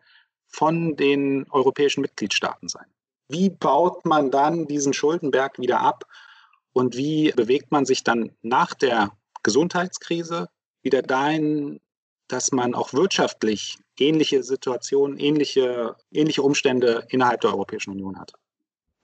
[0.48, 2.86] von den europäischen Mitgliedstaaten sein
[3.30, 6.04] wie baut man dann diesen Schuldenberg wieder ab
[6.72, 10.48] und wie bewegt man sich dann nach der Gesundheitskrise
[10.82, 11.80] wieder dahin,
[12.28, 18.32] dass man auch wirtschaftlich ähnliche Situationen, ähnliche, ähnliche Umstände innerhalb der Europäischen Union hat.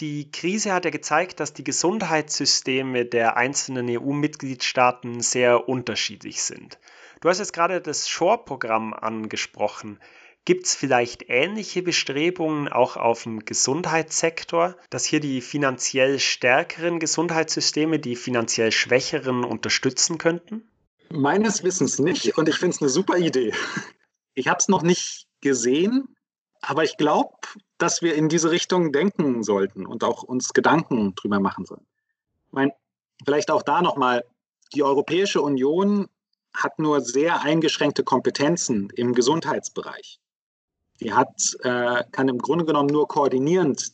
[0.00, 6.78] Die Krise hat ja gezeigt, dass die Gesundheitssysteme der einzelnen EU-Mitgliedstaaten sehr unterschiedlich sind.
[7.22, 9.98] Du hast jetzt gerade das SHORE-Programm angesprochen.
[10.44, 17.98] Gibt es vielleicht ähnliche Bestrebungen auch auf dem Gesundheitssektor, dass hier die finanziell stärkeren Gesundheitssysteme
[17.98, 20.70] die finanziell schwächeren unterstützen könnten?
[21.08, 23.54] Meines Wissens nicht und ich finde es eine super Idee.
[24.34, 26.14] Ich habe es noch nicht gesehen,
[26.60, 27.34] aber ich glaube,
[27.78, 31.86] dass wir in diese Richtung denken sollten und auch uns Gedanken drüber machen sollen.
[32.46, 32.72] Ich meine,
[33.24, 34.24] vielleicht auch da nochmal,
[34.74, 36.08] die Europäische Union
[36.54, 40.20] hat nur sehr eingeschränkte Kompetenzen im Gesundheitsbereich.
[41.00, 43.92] Die hat, äh, kann im Grunde genommen nur koordinierend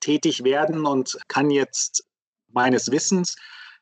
[0.00, 2.04] tätig werden und kann jetzt
[2.48, 3.36] meines Wissens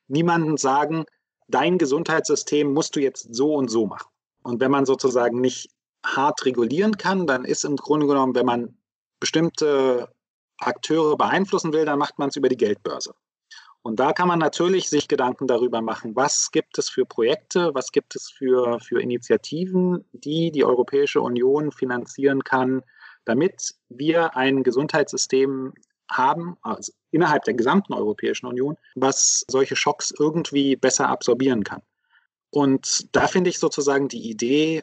[0.08, 1.06] niemandem sagen,
[1.48, 4.10] dein Gesundheitssystem musst du jetzt so und so machen.
[4.42, 5.70] Und wenn man sozusagen nicht
[6.04, 8.77] hart regulieren kann, dann ist im Grunde genommen, wenn man
[9.20, 10.08] bestimmte
[10.58, 13.14] Akteure beeinflussen will, dann macht man es über die Geldbörse.
[13.82, 17.92] Und da kann man natürlich sich Gedanken darüber machen, was gibt es für Projekte, was
[17.92, 22.82] gibt es für, für Initiativen, die die Europäische Union finanzieren kann,
[23.24, 25.74] damit wir ein Gesundheitssystem
[26.10, 31.82] haben, also innerhalb der gesamten Europäischen Union, was solche Schocks irgendwie besser absorbieren kann.
[32.50, 34.82] Und da finde ich sozusagen die Idee,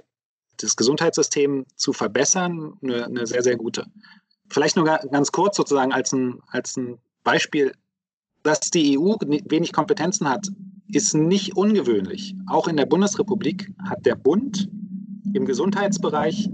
[0.58, 3.86] das Gesundheitssystem zu verbessern, eine, eine sehr, sehr gute.
[4.50, 7.74] Vielleicht nur ganz kurz sozusagen als ein, als ein Beispiel
[8.46, 10.48] dass die EU wenig Kompetenzen hat,
[10.88, 12.36] ist nicht ungewöhnlich.
[12.48, 14.70] Auch in der Bundesrepublik hat der Bund
[15.34, 16.48] im Gesundheitsbereich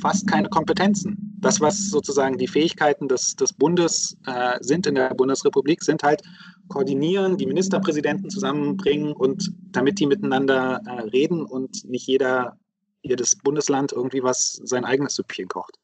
[0.00, 1.36] fast keine Kompetenzen.
[1.38, 6.22] Das, was sozusagen die Fähigkeiten des, des Bundes äh, sind in der Bundesrepublik, sind halt
[6.66, 12.58] koordinieren, die Ministerpräsidenten zusammenbringen und damit die miteinander äh, reden und nicht jeder,
[13.02, 15.78] jedes Bundesland irgendwie was sein eigenes Süppchen kocht.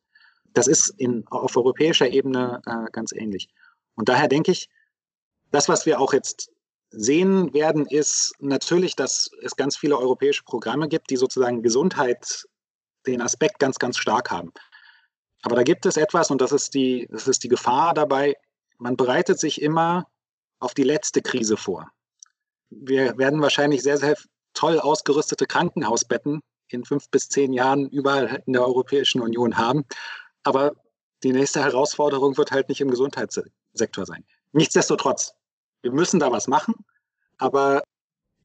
[0.53, 3.49] Das ist in, auf europäischer Ebene äh, ganz ähnlich.
[3.95, 4.69] Und daher denke ich,
[5.51, 6.51] das, was wir auch jetzt
[6.91, 12.47] sehen werden, ist natürlich, dass es ganz viele europäische Programme gibt, die sozusagen Gesundheit
[13.07, 14.53] den Aspekt ganz, ganz stark haben.
[15.43, 18.37] Aber da gibt es etwas, und das ist die, das ist die Gefahr dabei,
[18.79, 20.07] man bereitet sich immer
[20.59, 21.91] auf die letzte Krise vor.
[22.71, 24.17] Wir werden wahrscheinlich sehr, sehr
[24.55, 29.85] toll ausgerüstete Krankenhausbetten in fünf bis zehn Jahren überall in der Europäischen Union haben.
[30.43, 30.73] Aber
[31.23, 34.25] die nächste Herausforderung wird halt nicht im Gesundheitssektor sein.
[34.53, 35.35] Nichtsdestotrotz,
[35.83, 36.75] wir müssen da was machen,
[37.39, 37.83] aber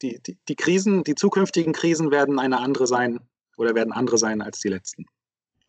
[0.01, 3.19] die, die, die Krisen, die zukünftigen Krisen werden eine andere sein
[3.57, 5.05] oder werden andere sein als die letzten.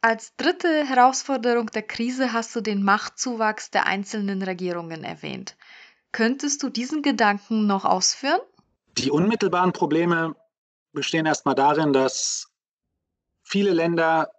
[0.00, 5.56] Als dritte Herausforderung der Krise hast du den Machtzuwachs der einzelnen Regierungen erwähnt.
[6.12, 8.40] Könntest du diesen Gedanken noch ausführen?
[8.96, 10.36] Die unmittelbaren Probleme
[10.92, 12.48] bestehen erstmal darin, dass
[13.42, 14.30] viele Länder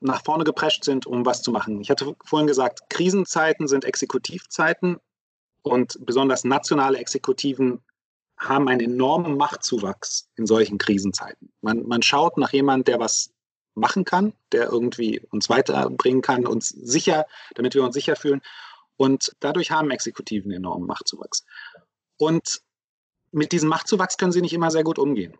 [0.00, 1.80] nach vorne geprescht sind, um was zu machen.
[1.80, 4.98] Ich hatte vorhin gesagt, Krisenzeiten sind Exekutivzeiten
[5.62, 7.82] und besonders nationale Exekutiven
[8.38, 11.52] haben einen enormen Machtzuwachs in solchen Krisenzeiten.
[11.60, 13.30] Man, man schaut nach jemandem, der was
[13.74, 18.40] machen kann, der irgendwie uns weiterbringen kann, uns sicher, damit wir uns sicher fühlen.
[18.96, 21.44] Und dadurch haben Exekutiven enormen Machtzuwachs.
[22.16, 22.62] Und
[23.30, 25.36] mit diesem Machtzuwachs können sie nicht immer sehr gut umgehen.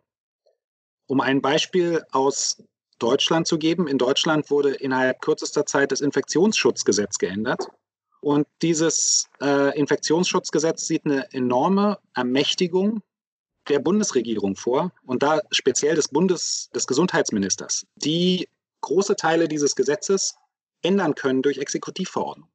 [1.06, 2.62] Um ein Beispiel aus
[3.00, 7.66] Deutschland zu geben, in Deutschland wurde innerhalb kürzester Zeit das Infektionsschutzgesetz geändert.
[8.20, 13.02] Und dieses äh, Infektionsschutzgesetz sieht eine enorme Ermächtigung
[13.68, 18.48] der Bundesregierung vor und da speziell des Bundes, des Gesundheitsministers, die
[18.82, 20.36] große Teile dieses Gesetzes
[20.82, 22.48] ändern können durch Exekutivverordnung.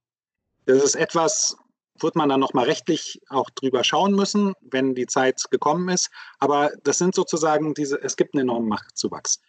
[0.66, 1.58] Das ist etwas,
[2.00, 6.10] wird man dann nochmal rechtlich auch drüber schauen müssen, wenn die Zeit gekommen ist.
[6.40, 9.40] Aber das sind sozusagen diese, es gibt einen enormen Machtzuwachs.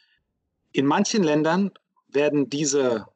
[0.77, 1.71] In manchen Ländern
[2.07, 3.07] werden diese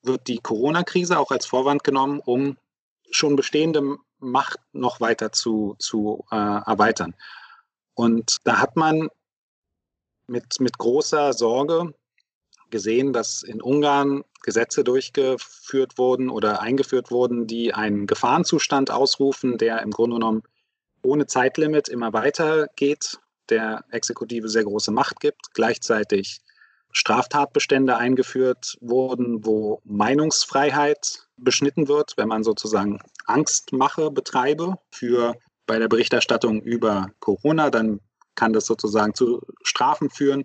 [0.00, 2.56] wird die Corona-Krise auch als Vorwand genommen, um
[3.10, 7.14] schon bestehende Macht noch weiter zu, zu äh, erweitern.
[7.92, 9.10] Und da hat man
[10.28, 11.92] mit, mit großer Sorge
[12.70, 19.82] gesehen, dass in Ungarn Gesetze durchgeführt wurden oder eingeführt wurden, die einen Gefahrenzustand ausrufen, der
[19.82, 20.42] im Grunde genommen
[21.02, 23.18] ohne Zeitlimit immer weiter geht,
[23.50, 26.40] der Exekutive sehr große Macht gibt, gleichzeitig
[26.92, 35.88] Straftatbestände eingeführt wurden, wo Meinungsfreiheit beschnitten wird, wenn man sozusagen Angstmache betreibe für bei der
[35.88, 38.00] Berichterstattung über Corona, dann
[38.34, 40.44] kann das sozusagen zu Strafen führen.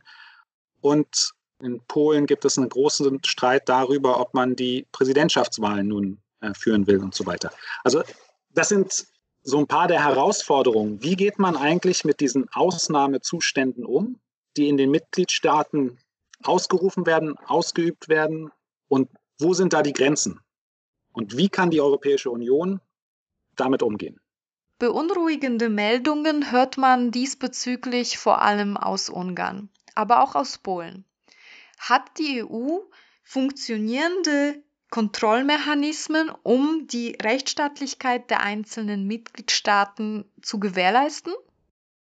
[0.81, 1.31] Und
[1.62, 6.86] in Polen gibt es einen großen Streit darüber, ob man die Präsidentschaftswahlen nun äh, führen
[6.86, 7.51] will und so weiter.
[7.84, 8.03] Also
[8.51, 9.08] das sind
[9.41, 11.01] so ein paar der Herausforderungen.
[11.01, 14.19] Wie geht man eigentlich mit diesen Ausnahmezuständen um,
[14.58, 15.97] die in den Mitgliedstaaten
[16.47, 18.51] ausgerufen werden, ausgeübt werden
[18.88, 20.39] und wo sind da die Grenzen?
[21.12, 22.81] Und wie kann die Europäische Union
[23.55, 24.19] damit umgehen?
[24.79, 31.05] Beunruhigende Meldungen hört man diesbezüglich vor allem aus Ungarn, aber auch aus Polen.
[31.77, 32.79] Hat die EU
[33.23, 41.34] funktionierende Kontrollmechanismen, um die Rechtsstaatlichkeit der einzelnen Mitgliedstaaten zu gewährleisten?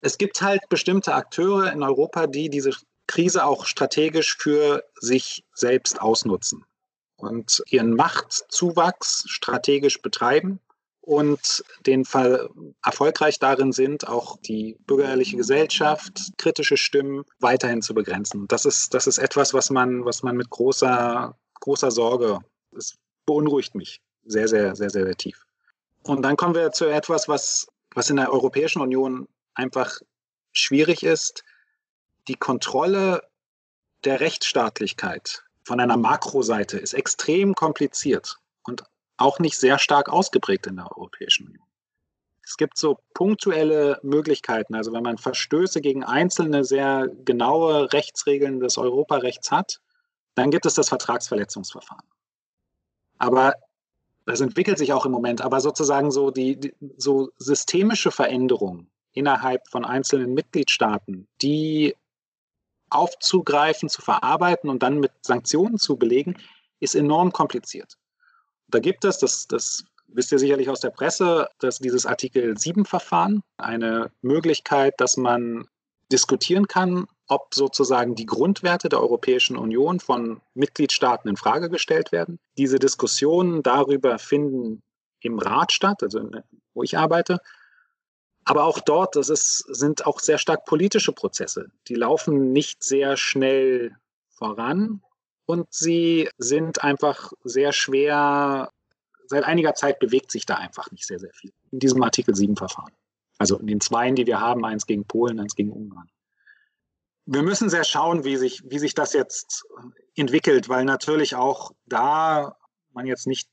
[0.00, 2.72] Es gibt halt bestimmte Akteure in Europa, die diese
[3.12, 6.64] Krise auch strategisch für sich selbst ausnutzen
[7.16, 10.60] und ihren Machtzuwachs strategisch betreiben
[11.02, 12.48] und den Fall
[12.82, 18.48] erfolgreich darin sind, auch die bürgerliche Gesellschaft, kritische Stimmen weiterhin zu begrenzen.
[18.48, 22.38] Das ist, das ist etwas, was man, was man mit großer, großer Sorge,
[22.74, 22.96] es
[23.26, 25.44] beunruhigt mich sehr, sehr, sehr, sehr, sehr tief.
[26.04, 30.00] Und dann kommen wir zu etwas, was, was in der Europäischen Union einfach
[30.52, 31.44] schwierig ist.
[32.28, 33.22] Die Kontrolle
[34.04, 38.84] der Rechtsstaatlichkeit von einer Makroseite ist extrem kompliziert und
[39.16, 41.66] auch nicht sehr stark ausgeprägt in der Europäischen Union.
[42.44, 48.78] Es gibt so punktuelle Möglichkeiten, also wenn man Verstöße gegen einzelne sehr genaue Rechtsregeln des
[48.78, 49.80] Europarechts hat,
[50.34, 52.06] dann gibt es das Vertragsverletzungsverfahren.
[53.18, 53.54] Aber
[54.26, 59.68] das entwickelt sich auch im Moment, aber sozusagen so die, die so systemische Veränderungen innerhalb
[59.68, 61.94] von einzelnen Mitgliedstaaten, die
[62.94, 66.36] aufzugreifen, zu verarbeiten und dann mit Sanktionen zu belegen,
[66.80, 67.96] ist enorm kompliziert.
[68.68, 73.42] Da gibt es, das, das wisst ihr sicherlich aus der Presse, dass dieses Artikel 7-Verfahren
[73.56, 75.66] eine Möglichkeit, dass man
[76.10, 82.38] diskutieren kann, ob sozusagen die Grundwerte der Europäischen Union von Mitgliedstaaten in Frage gestellt werden.
[82.58, 84.82] Diese Diskussionen darüber finden
[85.20, 86.20] im Rat statt, also
[86.74, 87.38] wo ich arbeite.
[88.44, 91.70] Aber auch dort, das ist, sind auch sehr stark politische Prozesse.
[91.88, 93.96] Die laufen nicht sehr schnell
[94.30, 95.00] voran
[95.46, 98.70] und sie sind einfach sehr schwer.
[99.26, 102.56] Seit einiger Zeit bewegt sich da einfach nicht sehr, sehr viel in diesem Artikel 7
[102.56, 102.92] Verfahren.
[103.38, 106.08] Also in den Zweien, die wir haben, eins gegen Polen, eins gegen Ungarn.
[107.24, 109.64] Wir müssen sehr schauen, wie sich, wie sich das jetzt
[110.16, 112.56] entwickelt, weil natürlich auch da
[112.92, 113.48] man jetzt nicht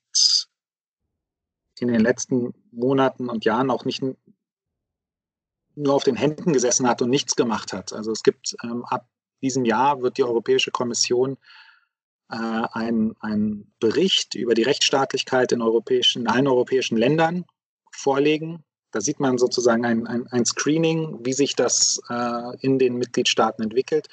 [1.79, 4.03] in den letzten Monaten und Jahren auch nicht
[5.79, 7.93] nur auf den Händen gesessen hat und nichts gemacht hat.
[7.93, 9.07] Also es gibt ähm, ab
[9.41, 11.37] diesem Jahr wird die Europäische Kommission
[12.29, 17.45] äh, einen Bericht über die Rechtsstaatlichkeit in, europäischen, in allen europäischen Ländern
[17.91, 18.63] vorlegen.
[18.91, 23.63] Da sieht man sozusagen ein, ein, ein Screening, wie sich das äh, in den Mitgliedstaaten
[23.63, 24.07] entwickelt.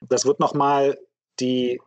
[0.00, 0.98] Das wird nochmal
[1.38, 1.80] die,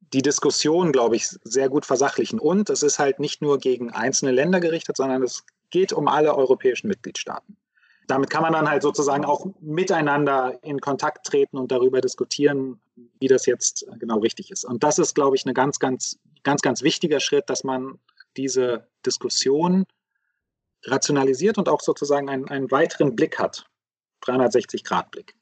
[0.00, 2.38] die Diskussion, glaube ich, sehr gut versachlichen.
[2.38, 6.34] Und es ist halt nicht nur gegen einzelne Länder gerichtet, sondern es geht um alle
[6.34, 7.56] europäischen Mitgliedstaaten
[8.08, 12.80] damit kann man dann halt sozusagen auch miteinander in Kontakt treten und darüber diskutieren,
[13.20, 14.64] wie das jetzt genau richtig ist.
[14.64, 17.98] Und das ist, glaube ich, ein ganz, ganz, ganz, ganz wichtiger Schritt, dass man
[18.36, 19.84] diese Diskussion
[20.84, 23.66] rationalisiert und auch sozusagen einen, einen weiteren Blick hat.
[24.22, 25.34] 360-Grad-Blick.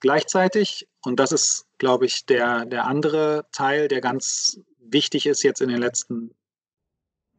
[0.00, 5.60] Gleichzeitig, und das ist, glaube ich, der, der andere Teil, der ganz wichtig ist jetzt
[5.60, 6.34] in den letzten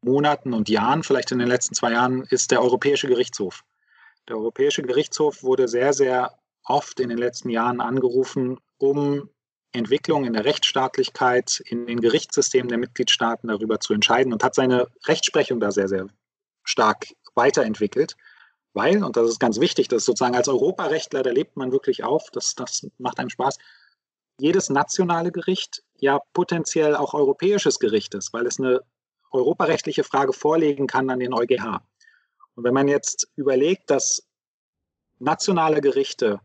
[0.01, 3.63] Monaten und Jahren, vielleicht in den letzten zwei Jahren, ist der Europäische Gerichtshof.
[4.29, 9.27] Der Europäische Gerichtshof wurde sehr, sehr oft in den letzten Jahren angerufen, um
[9.71, 14.87] Entwicklungen in der Rechtsstaatlichkeit, in den Gerichtssystemen der Mitgliedstaaten darüber zu entscheiden und hat seine
[15.07, 16.07] Rechtsprechung da sehr, sehr
[16.63, 18.17] stark weiterentwickelt.
[18.73, 22.29] Weil, und das ist ganz wichtig, dass sozusagen als Europarechtler, da lebt man wirklich auf,
[22.31, 23.57] das, das macht einem Spaß,
[24.39, 28.81] jedes nationale Gericht ja potenziell auch europäisches Gericht ist, weil es eine
[29.31, 31.81] europarechtliche Frage vorlegen kann an den EuGH.
[32.59, 34.27] Und wenn man jetzt überlegt, dass
[35.17, 36.41] nationale Gerichte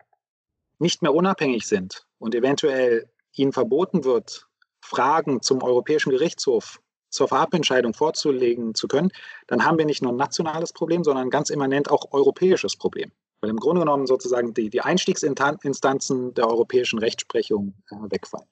[0.79, 4.47] nicht mehr unabhängig sind und eventuell ihnen verboten wird,
[4.81, 9.11] Fragen zum Europäischen Gerichtshof zur Vorabentscheidung vorzulegen zu können,
[9.49, 13.11] dann haben wir nicht nur ein nationales Problem, sondern ganz immanent auch europäisches Problem.
[13.41, 18.47] Weil im Grunde genommen sozusagen die, die Einstiegsinstanzen der europäischen Rechtsprechung äh, wegfallen.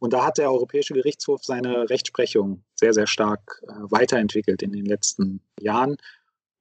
[0.00, 4.86] Und da hat der Europäische Gerichtshof seine Rechtsprechung sehr, sehr stark äh, weiterentwickelt in den
[4.86, 5.98] letzten Jahren.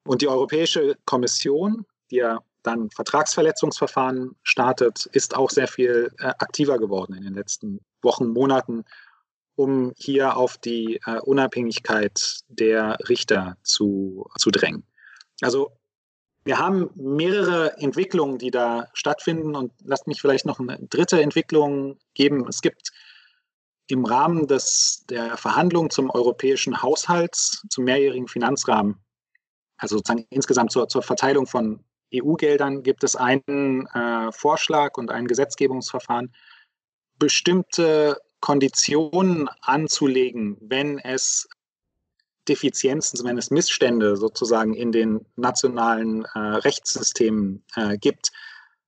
[0.05, 6.79] Und die Europäische Kommission, die ja dann Vertragsverletzungsverfahren startet, ist auch sehr viel äh, aktiver
[6.79, 8.85] geworden in den letzten Wochen, Monaten,
[9.55, 14.83] um hier auf die äh, Unabhängigkeit der Richter zu, zu drängen.
[15.41, 15.71] Also
[16.43, 21.97] wir haben mehrere Entwicklungen, die da stattfinden und lasst mich vielleicht noch eine dritte Entwicklung
[22.13, 22.47] geben.
[22.47, 22.91] Es gibt
[23.87, 29.04] im Rahmen des, der Verhandlungen zum europäischen Haushalts, zum mehrjährigen Finanzrahmen,
[29.77, 35.27] also sozusagen insgesamt zur, zur Verteilung von EU-Geldern gibt es einen äh, Vorschlag und ein
[35.27, 36.33] Gesetzgebungsverfahren,
[37.17, 41.47] bestimmte Konditionen anzulegen, wenn es
[42.47, 48.31] Defizienzen, wenn es Missstände sozusagen in den nationalen äh, Rechtssystemen äh, gibt,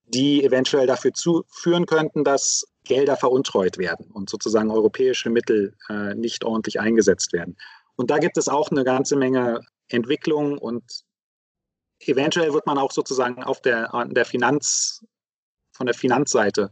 [0.06, 6.14] die eventuell dafür zu, führen könnten, dass Gelder veruntreut werden und sozusagen europäische Mittel äh,
[6.14, 7.58] nicht ordentlich eingesetzt werden.
[7.96, 10.84] Und da gibt es auch eine ganze Menge Entwicklungen und
[12.00, 15.06] eventuell wird man auch sozusagen auf der, der Finanz,
[15.72, 16.72] von der Finanzseite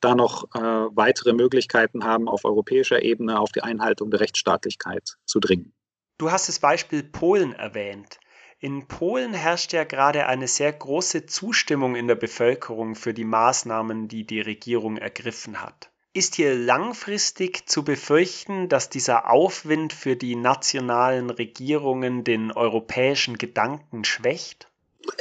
[0.00, 5.40] da noch äh, weitere Möglichkeiten haben, auf europäischer Ebene auf die Einhaltung der Rechtsstaatlichkeit zu
[5.40, 5.74] dringen.
[6.18, 8.18] Du hast das Beispiel Polen erwähnt.
[8.58, 14.08] In Polen herrscht ja gerade eine sehr große Zustimmung in der Bevölkerung für die Maßnahmen,
[14.08, 15.89] die die Regierung ergriffen hat.
[16.12, 24.02] Ist hier langfristig zu befürchten, dass dieser Aufwind für die nationalen Regierungen den europäischen Gedanken
[24.04, 24.68] schwächt?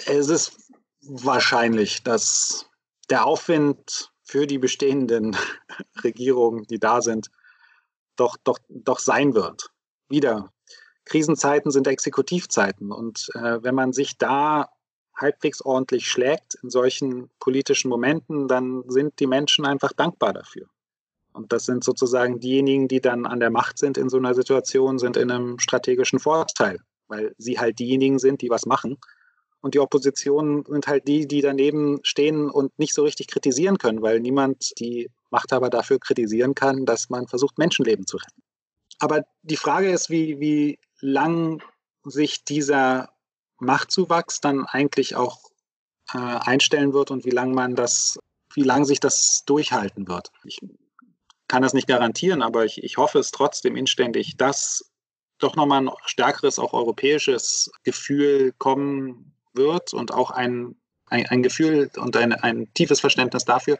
[0.07, 0.57] Es ist
[1.01, 2.71] wahrscheinlich, dass
[3.11, 5.37] der Aufwind für die bestehenden
[6.03, 7.29] Regierungen, die da sind,
[8.15, 9.71] doch, doch, doch sein wird.
[10.07, 10.51] Wieder
[11.05, 12.91] Krisenzeiten sind Exekutivzeiten.
[12.91, 14.69] Und äh, wenn man sich da
[15.15, 20.67] halbwegs ordentlich schlägt in solchen politischen Momenten, dann sind die Menschen einfach dankbar dafür.
[21.33, 24.99] Und das sind sozusagen diejenigen, die dann an der Macht sind in so einer Situation,
[24.99, 28.97] sind in einem strategischen Vorteil, weil sie halt diejenigen sind, die was machen.
[29.61, 34.01] Und die Opposition sind halt die, die daneben stehen und nicht so richtig kritisieren können,
[34.01, 38.41] weil niemand die Machthaber dafür kritisieren kann, dass man versucht, Menschenleben zu retten.
[38.99, 41.61] Aber die Frage ist, wie, wie lang
[42.03, 43.09] sich dieser
[43.59, 45.39] Machtzuwachs dann eigentlich auch
[46.13, 48.17] äh, einstellen wird und wie lange man das,
[48.53, 50.31] wie lange sich das durchhalten wird.
[50.43, 50.59] Ich
[51.49, 54.89] kann das nicht garantieren, aber ich, ich hoffe es trotzdem inständig, dass
[55.39, 60.75] doch nochmal ein stärkeres, auch europäisches Gefühl kommen wird und auch ein,
[61.07, 63.79] ein, ein Gefühl und ein, ein tiefes Verständnis dafür,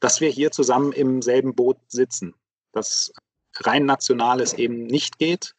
[0.00, 2.34] dass wir hier zusammen im selben Boot sitzen.
[2.72, 3.12] Dass
[3.56, 5.54] rein nationales eben nicht geht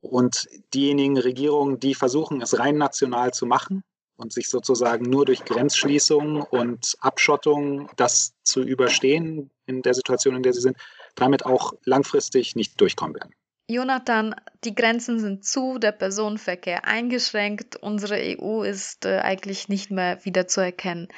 [0.00, 3.82] und diejenigen Regierungen, die versuchen, es rein national zu machen
[4.16, 10.42] und sich sozusagen nur durch Grenzschließung und Abschottung das zu überstehen in der Situation, in
[10.42, 10.76] der sie sind,
[11.14, 13.34] damit auch langfristig nicht durchkommen werden.
[13.68, 20.24] Jonathan, die Grenzen sind zu, der Personenverkehr eingeschränkt, unsere EU ist äh, eigentlich nicht mehr
[20.24, 21.08] wieder zu erkennen.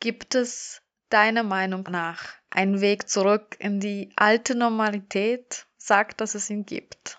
[0.00, 5.66] Gibt es deiner Meinung nach einen Weg zurück in die alte Normalität?
[5.76, 7.18] Sagt, dass es ihn gibt.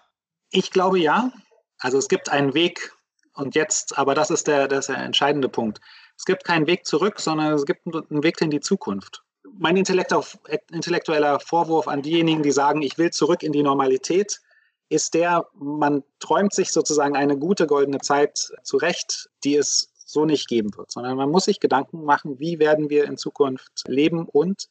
[0.51, 1.31] Ich glaube ja.
[1.79, 2.93] Also es gibt einen Weg
[3.39, 5.79] und jetzt, aber das ist der, das ist der entscheidende Punkt.
[6.17, 9.23] Es gibt keinen Weg zurück, sondern es gibt einen Weg in die Zukunft.
[9.57, 14.41] Mein intellektueller Vorwurf an diejenigen, die sagen, ich will zurück in die Normalität,
[14.89, 20.47] ist der, man träumt sich sozusagen eine gute goldene Zeit zurecht, die es so nicht
[20.47, 24.67] geben wird, sondern man muss sich Gedanken machen, wie werden wir in Zukunft leben und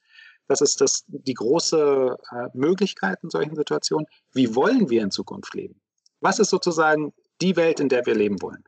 [0.48, 4.06] das ist das, die große äh, Möglichkeit in solchen Situationen.
[4.32, 5.80] Wie wollen wir in Zukunft leben?
[6.20, 8.64] Was ist sozusagen die Welt, in der wir leben wollen?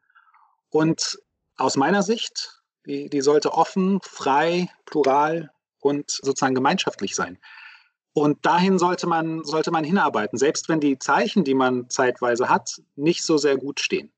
[0.71, 1.19] Und
[1.57, 5.51] aus meiner Sicht, die, die sollte offen, frei, plural
[5.81, 7.39] und sozusagen gemeinschaftlich sein.
[8.13, 12.83] Und dahin sollte man, sollte man hinarbeiten, selbst wenn die Zeichen, die man zeitweise hat,
[12.97, 14.13] nicht so sehr gut stehen.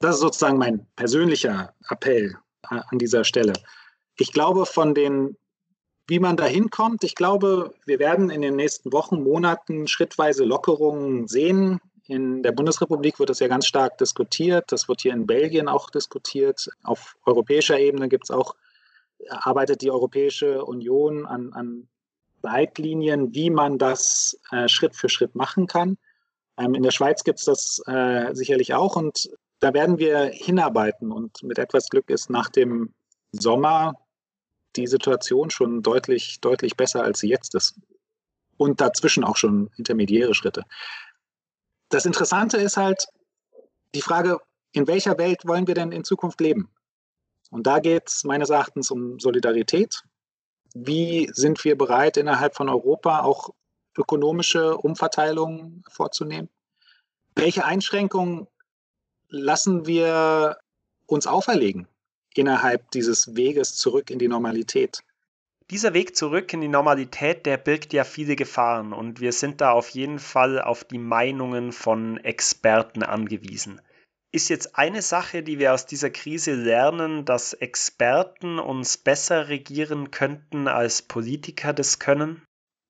[0.00, 2.36] Das ist sozusagen mein persönlicher Appell
[2.70, 3.52] äh, an dieser Stelle.
[4.16, 5.36] Ich glaube, von den
[6.08, 11.28] wie man da hinkommt, ich glaube, wir werden in den nächsten Wochen, Monaten schrittweise Lockerungen
[11.28, 11.80] sehen.
[12.06, 14.72] In der Bundesrepublik wird das ja ganz stark diskutiert.
[14.72, 16.68] Das wird hier in Belgien auch diskutiert.
[16.82, 18.56] Auf europäischer Ebene gibt es auch,
[19.28, 21.88] arbeitet die Europäische Union an, an
[22.42, 25.96] Leitlinien, wie man das äh, Schritt für Schritt machen kann.
[26.58, 29.30] Ähm, in der Schweiz gibt es das äh, sicherlich auch und
[29.60, 32.92] da werden wir hinarbeiten und mit etwas Glück ist nach dem
[33.30, 33.94] Sommer
[34.74, 37.78] die Situation schon deutlich, deutlich besser, als sie jetzt ist.
[38.56, 40.64] Und dazwischen auch schon intermediäre Schritte.
[41.92, 43.06] Das Interessante ist halt
[43.94, 44.38] die Frage,
[44.72, 46.70] in welcher Welt wollen wir denn in Zukunft leben?
[47.50, 50.02] Und da geht es meines Erachtens um Solidarität.
[50.74, 53.50] Wie sind wir bereit, innerhalb von Europa auch
[53.96, 56.48] ökonomische Umverteilungen vorzunehmen?
[57.34, 58.48] Welche Einschränkungen
[59.28, 60.56] lassen wir
[61.06, 61.86] uns auferlegen?
[62.34, 65.02] innerhalb dieses Weges zurück in die Normalität.
[65.70, 69.72] Dieser Weg zurück in die Normalität, der birgt ja viele Gefahren und wir sind da
[69.72, 73.80] auf jeden Fall auf die Meinungen von Experten angewiesen.
[74.32, 80.10] Ist jetzt eine Sache, die wir aus dieser Krise lernen, dass Experten uns besser regieren
[80.10, 82.42] könnten, als Politiker das können?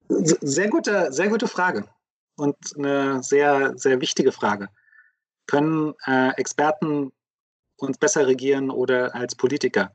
[0.08, 1.88] Sehr gute, sehr gute Frage
[2.36, 4.68] und eine sehr, sehr wichtige Frage.
[5.46, 7.12] Können äh, Experten
[7.76, 9.92] uns besser regieren oder als Politiker.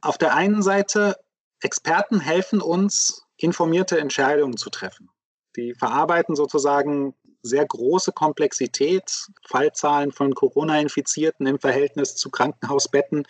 [0.00, 1.16] Auf der einen Seite,
[1.62, 5.10] Experten helfen uns, informierte Entscheidungen zu treffen.
[5.56, 13.26] Die verarbeiten sozusagen sehr große Komplexität, Fallzahlen von Corona-Infizierten im Verhältnis zu Krankenhausbetten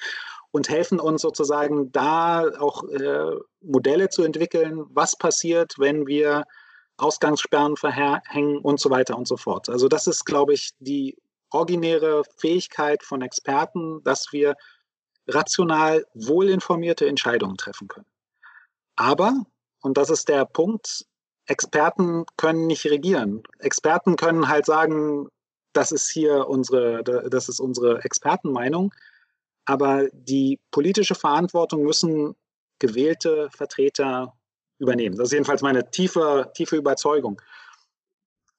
[0.50, 6.44] und helfen uns sozusagen da auch äh, Modelle zu entwickeln, was passiert, wenn wir
[6.96, 9.68] Ausgangssperren verhängen und so weiter und so fort.
[9.68, 11.18] Also das ist, glaube ich, die
[11.50, 14.56] originäre Fähigkeit von Experten, dass wir
[15.28, 18.06] rational wohlinformierte Entscheidungen treffen können.
[18.96, 19.44] Aber,
[19.82, 21.06] und das ist der Punkt,
[21.46, 23.42] Experten können nicht regieren.
[23.58, 25.28] Experten können halt sagen,
[25.72, 28.92] das ist hier unsere, das ist unsere Expertenmeinung.
[29.64, 32.34] Aber die politische Verantwortung müssen
[32.78, 34.34] gewählte Vertreter
[34.78, 35.16] übernehmen.
[35.16, 37.40] Das ist jedenfalls meine tiefe, tiefe Überzeugung.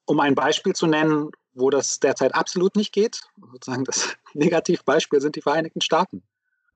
[0.06, 3.22] Um ein Beispiel zu nennen, wo das derzeit absolut nicht geht,
[3.52, 6.24] sozusagen das Negativbeispiel sind die Vereinigten Staaten.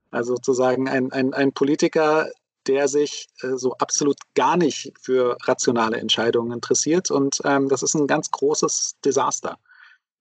[0.09, 2.29] Also sozusagen ein, ein, ein Politiker,
[2.71, 7.11] der sich äh, so absolut gar nicht für rationale Entscheidungen interessiert.
[7.11, 9.59] Und ähm, das ist ein ganz großes Desaster,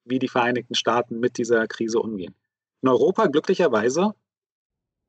[0.05, 2.35] wie die Vereinigten Staaten mit dieser Krise umgehen.
[2.83, 4.15] In Europa glücklicherweise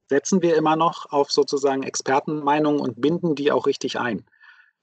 [0.07, 4.23] setzen wir immer noch auf sozusagen Expertenmeinungen und binden die auch richtig ein.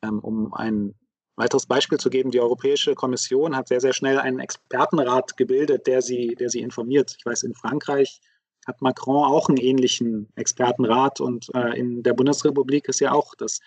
[0.02, 0.96] Ähm, um ein
[1.36, 6.02] weiteres Beispiel zu geben, die Europäische Kommission hat sehr, sehr schnell einen Expertenrat gebildet, der
[6.02, 7.14] sie, der sie informiert.
[7.16, 8.20] Ich weiß, in Frankreich
[8.68, 13.60] hat Macron auch einen ähnlichen Expertenrat und äh, in der Bundesrepublik ist ja auch das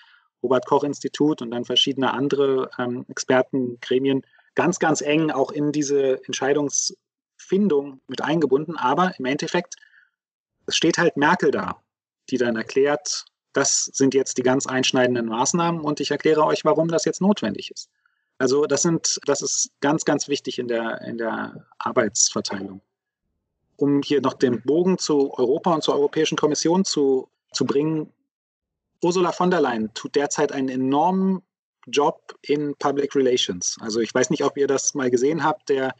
[0.43, 4.25] Robert Koch Institut und dann verschiedene andere ähm, Expertengremien
[4.55, 8.77] ganz, ganz eng auch in diese Entscheidungsfindung mit eingebunden.
[8.77, 9.75] Aber im Endeffekt
[10.65, 11.81] es steht halt Merkel da,
[12.29, 16.87] die dann erklärt, das sind jetzt die ganz einschneidenden Maßnahmen und ich erkläre euch, warum
[16.87, 17.89] das jetzt notwendig ist.
[18.37, 22.81] Also das sind, das ist ganz, ganz wichtig in der, in der Arbeitsverteilung.
[23.81, 28.13] Um hier noch den Bogen zu Europa und zur Europäischen Kommission zu, zu bringen,
[29.01, 31.41] Ursula von der Leyen tut derzeit einen enormen
[31.87, 33.77] Job in Public Relations.
[33.81, 35.95] Also ich weiß nicht, ob ihr das mal gesehen habt, der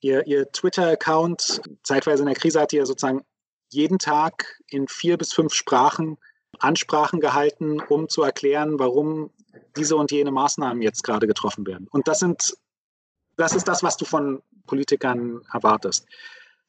[0.00, 3.22] ihr, ihr Twitter-Account, zeitweise in der Krise hat ihr sozusagen
[3.68, 6.16] jeden Tag in vier bis fünf Sprachen
[6.58, 9.30] Ansprachen gehalten, um zu erklären, warum
[9.76, 11.86] diese und jene Maßnahmen jetzt gerade getroffen werden.
[11.90, 12.56] Und das sind,
[13.36, 16.06] das ist das, was du von Politikern erwartest.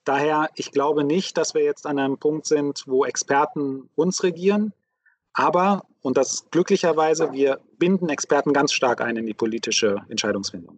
[0.05, 4.71] Daher, ich glaube nicht, dass wir jetzt an einem Punkt sind, wo Experten uns regieren.
[5.33, 10.77] Aber, und das glücklicherweise, wir binden Experten ganz stark ein in die politische Entscheidungsfindung.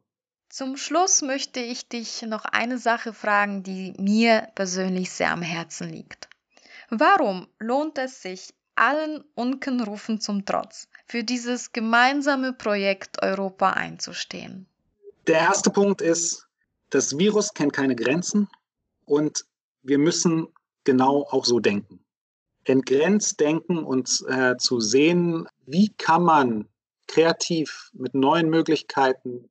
[0.50, 5.90] Zum Schluss möchte ich dich noch eine Sache fragen, die mir persönlich sehr am Herzen
[5.90, 6.30] liegt.
[6.90, 14.68] Warum lohnt es sich, allen Unkenrufen zum Trotz, für dieses gemeinsame Projekt Europa einzustehen?
[15.28, 16.48] Der erste Punkt ist,
[16.92, 18.48] das Virus kennt keine Grenzen
[19.08, 19.45] und
[19.82, 20.47] wir müssen
[20.84, 22.03] genau auch so denken.
[22.66, 26.68] Entgrenzt denken und äh, zu sehen, wie kann man
[27.08, 29.49] kreativ mit neuen Möglichkeiten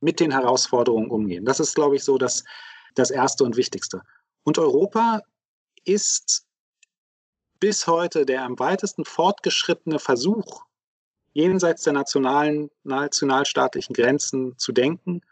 [0.00, 1.44] mit den Herausforderungen umgehen.
[1.44, 2.44] Das ist, glaube ich, so das,
[2.94, 4.02] das Erste und Wichtigste.
[4.44, 5.22] Und Europa
[5.84, 6.46] ist
[7.58, 10.64] bis heute der am weitesten fortgeschrittene Versuch,
[11.32, 15.22] jenseits der nationalen, nationalstaatlichen Grenzen zu denken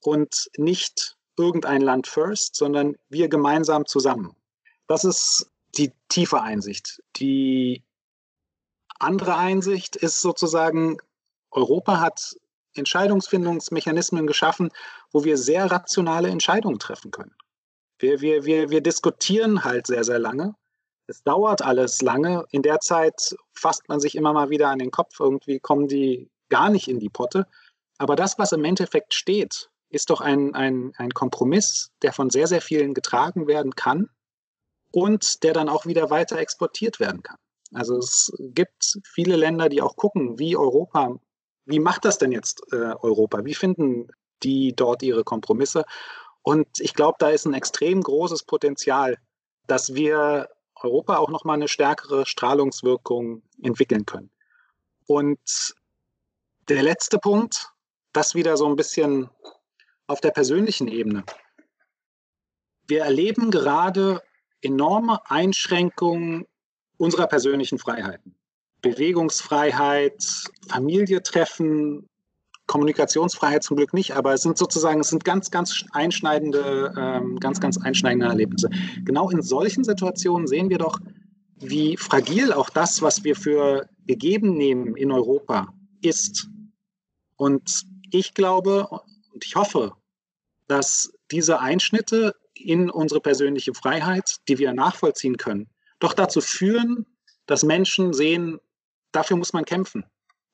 [0.00, 4.34] und nicht irgendein Land first, sondern wir gemeinsam zusammen.
[4.86, 7.02] Das ist die tiefe Einsicht.
[7.16, 7.84] Die
[8.98, 10.98] andere Einsicht ist sozusagen,
[11.50, 12.36] Europa hat
[12.74, 14.70] Entscheidungsfindungsmechanismen geschaffen,
[15.12, 17.34] wo wir sehr rationale Entscheidungen treffen können.
[17.98, 20.54] Wir, wir, wir, wir diskutieren halt sehr, sehr lange.
[21.06, 22.44] Es dauert alles lange.
[22.50, 25.18] In der Zeit fasst man sich immer mal wieder an den Kopf.
[25.18, 27.46] Irgendwie kommen die gar nicht in die Potte.
[27.98, 32.46] Aber das, was im Endeffekt steht, ist doch ein, ein, ein Kompromiss, der von sehr,
[32.46, 34.08] sehr vielen getragen werden kann
[34.90, 37.38] und der dann auch wieder weiter exportiert werden kann.
[37.72, 41.18] Also es gibt viele Länder, die auch gucken, wie Europa
[41.68, 43.44] wie macht das denn jetzt äh, Europa?
[43.44, 44.08] Wie finden
[44.42, 45.84] die dort ihre Kompromisse?
[46.42, 49.18] Und ich glaube, da ist ein extrem großes Potenzial,
[49.66, 54.30] dass wir Europa auch nochmal eine stärkere Strahlungswirkung entwickeln können.
[55.06, 55.74] Und
[56.70, 57.68] der letzte Punkt,
[58.14, 59.28] das wieder so ein bisschen
[60.08, 61.22] auf der persönlichen Ebene.
[62.88, 64.22] Wir erleben gerade
[64.62, 66.46] enorme Einschränkungen
[66.96, 68.34] unserer persönlichen Freiheiten.
[68.80, 70.24] Bewegungsfreiheit,
[70.68, 72.08] Familie treffen,
[72.66, 77.60] Kommunikationsfreiheit zum Glück nicht, aber es sind sozusagen, es sind ganz, ganz einschneidende, ähm, ganz,
[77.60, 78.68] ganz einschneidende Erlebnisse.
[79.04, 80.98] Genau in solchen Situationen sehen wir doch,
[81.56, 86.48] wie fragil auch das, was wir für gegeben nehmen in Europa, ist.
[87.36, 88.86] Und ich glaube
[89.32, 89.92] und ich hoffe,
[90.68, 97.06] dass diese Einschnitte in unsere persönliche Freiheit, die wir nachvollziehen können, doch dazu führen,
[97.46, 98.60] dass Menschen sehen,
[99.10, 100.04] dafür muss man kämpfen.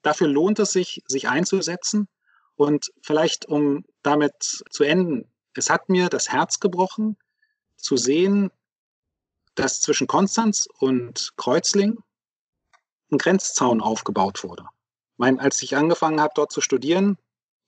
[0.02, 2.08] Dafür lohnt es sich, sich einzusetzen.
[2.56, 4.34] Und vielleicht, um damit
[4.70, 7.16] zu enden, es hat mir das Herz gebrochen,
[7.76, 8.50] zu sehen,
[9.54, 11.98] dass zwischen Konstanz und Kreuzling
[13.10, 14.62] ein Grenzzaun aufgebaut wurde.
[14.62, 17.18] Ich meine, als ich angefangen habe, dort zu studieren,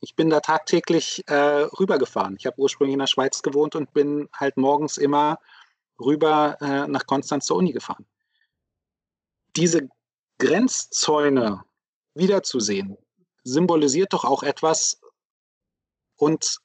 [0.00, 2.36] ich bin da tagtäglich äh, rübergefahren.
[2.38, 5.38] Ich habe ursprünglich in der Schweiz gewohnt und bin halt morgens immer
[5.98, 8.06] rüber äh, nach Konstanz zur Uni gefahren.
[9.56, 9.88] Diese
[10.38, 11.64] Grenzzäune
[12.14, 12.96] wiederzusehen,
[13.44, 15.00] symbolisiert doch auch etwas
[16.16, 16.58] und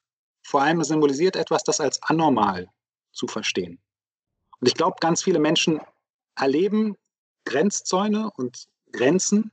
[0.44, 2.70] vor allem symbolisiert etwas, das als anormal
[3.12, 3.80] zu verstehen.
[4.60, 5.80] Und ich glaube, ganz viele Menschen
[6.36, 6.98] erleben
[7.46, 9.52] Grenzzäune und Grenzen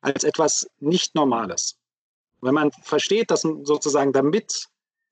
[0.00, 1.78] als etwas nicht Normales.
[2.44, 4.68] Wenn man versteht, dass sozusagen damit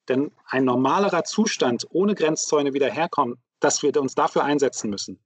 [0.08, 5.18] denn ein normalerer Zustand ohne Grenzzäune wieder herkommt, dass wir uns dafür einsetzen müssen.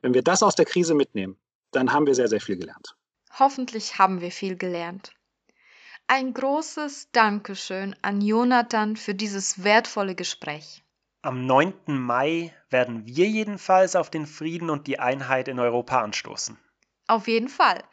[0.00, 1.38] Wenn wir das aus der Krise mitnehmen,
[1.70, 2.96] dann haben wir sehr, sehr viel gelernt.
[3.38, 5.12] Hoffentlich haben wir viel gelernt.
[6.08, 10.82] Ein großes Dankeschön an Jonathan für dieses wertvolle Gespräch.
[11.22, 11.74] Am 9.
[11.86, 16.58] Mai werden wir jedenfalls auf den Frieden und die Einheit in Europa anstoßen.
[17.06, 17.84] Auf jeden Fall.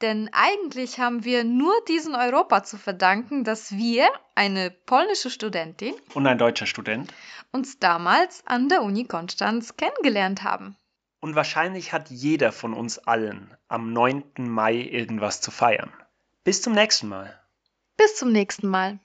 [0.00, 6.26] Denn eigentlich haben wir nur diesen Europa zu verdanken, dass wir, eine polnische Studentin und
[6.26, 7.12] ein deutscher Student,
[7.50, 10.76] uns damals an der Uni Konstanz kennengelernt haben.
[11.20, 14.22] Und wahrscheinlich hat jeder von uns allen am 9.
[14.36, 15.92] Mai irgendwas zu feiern.
[16.44, 17.36] Bis zum nächsten Mal.
[17.96, 19.00] Bis zum nächsten Mal.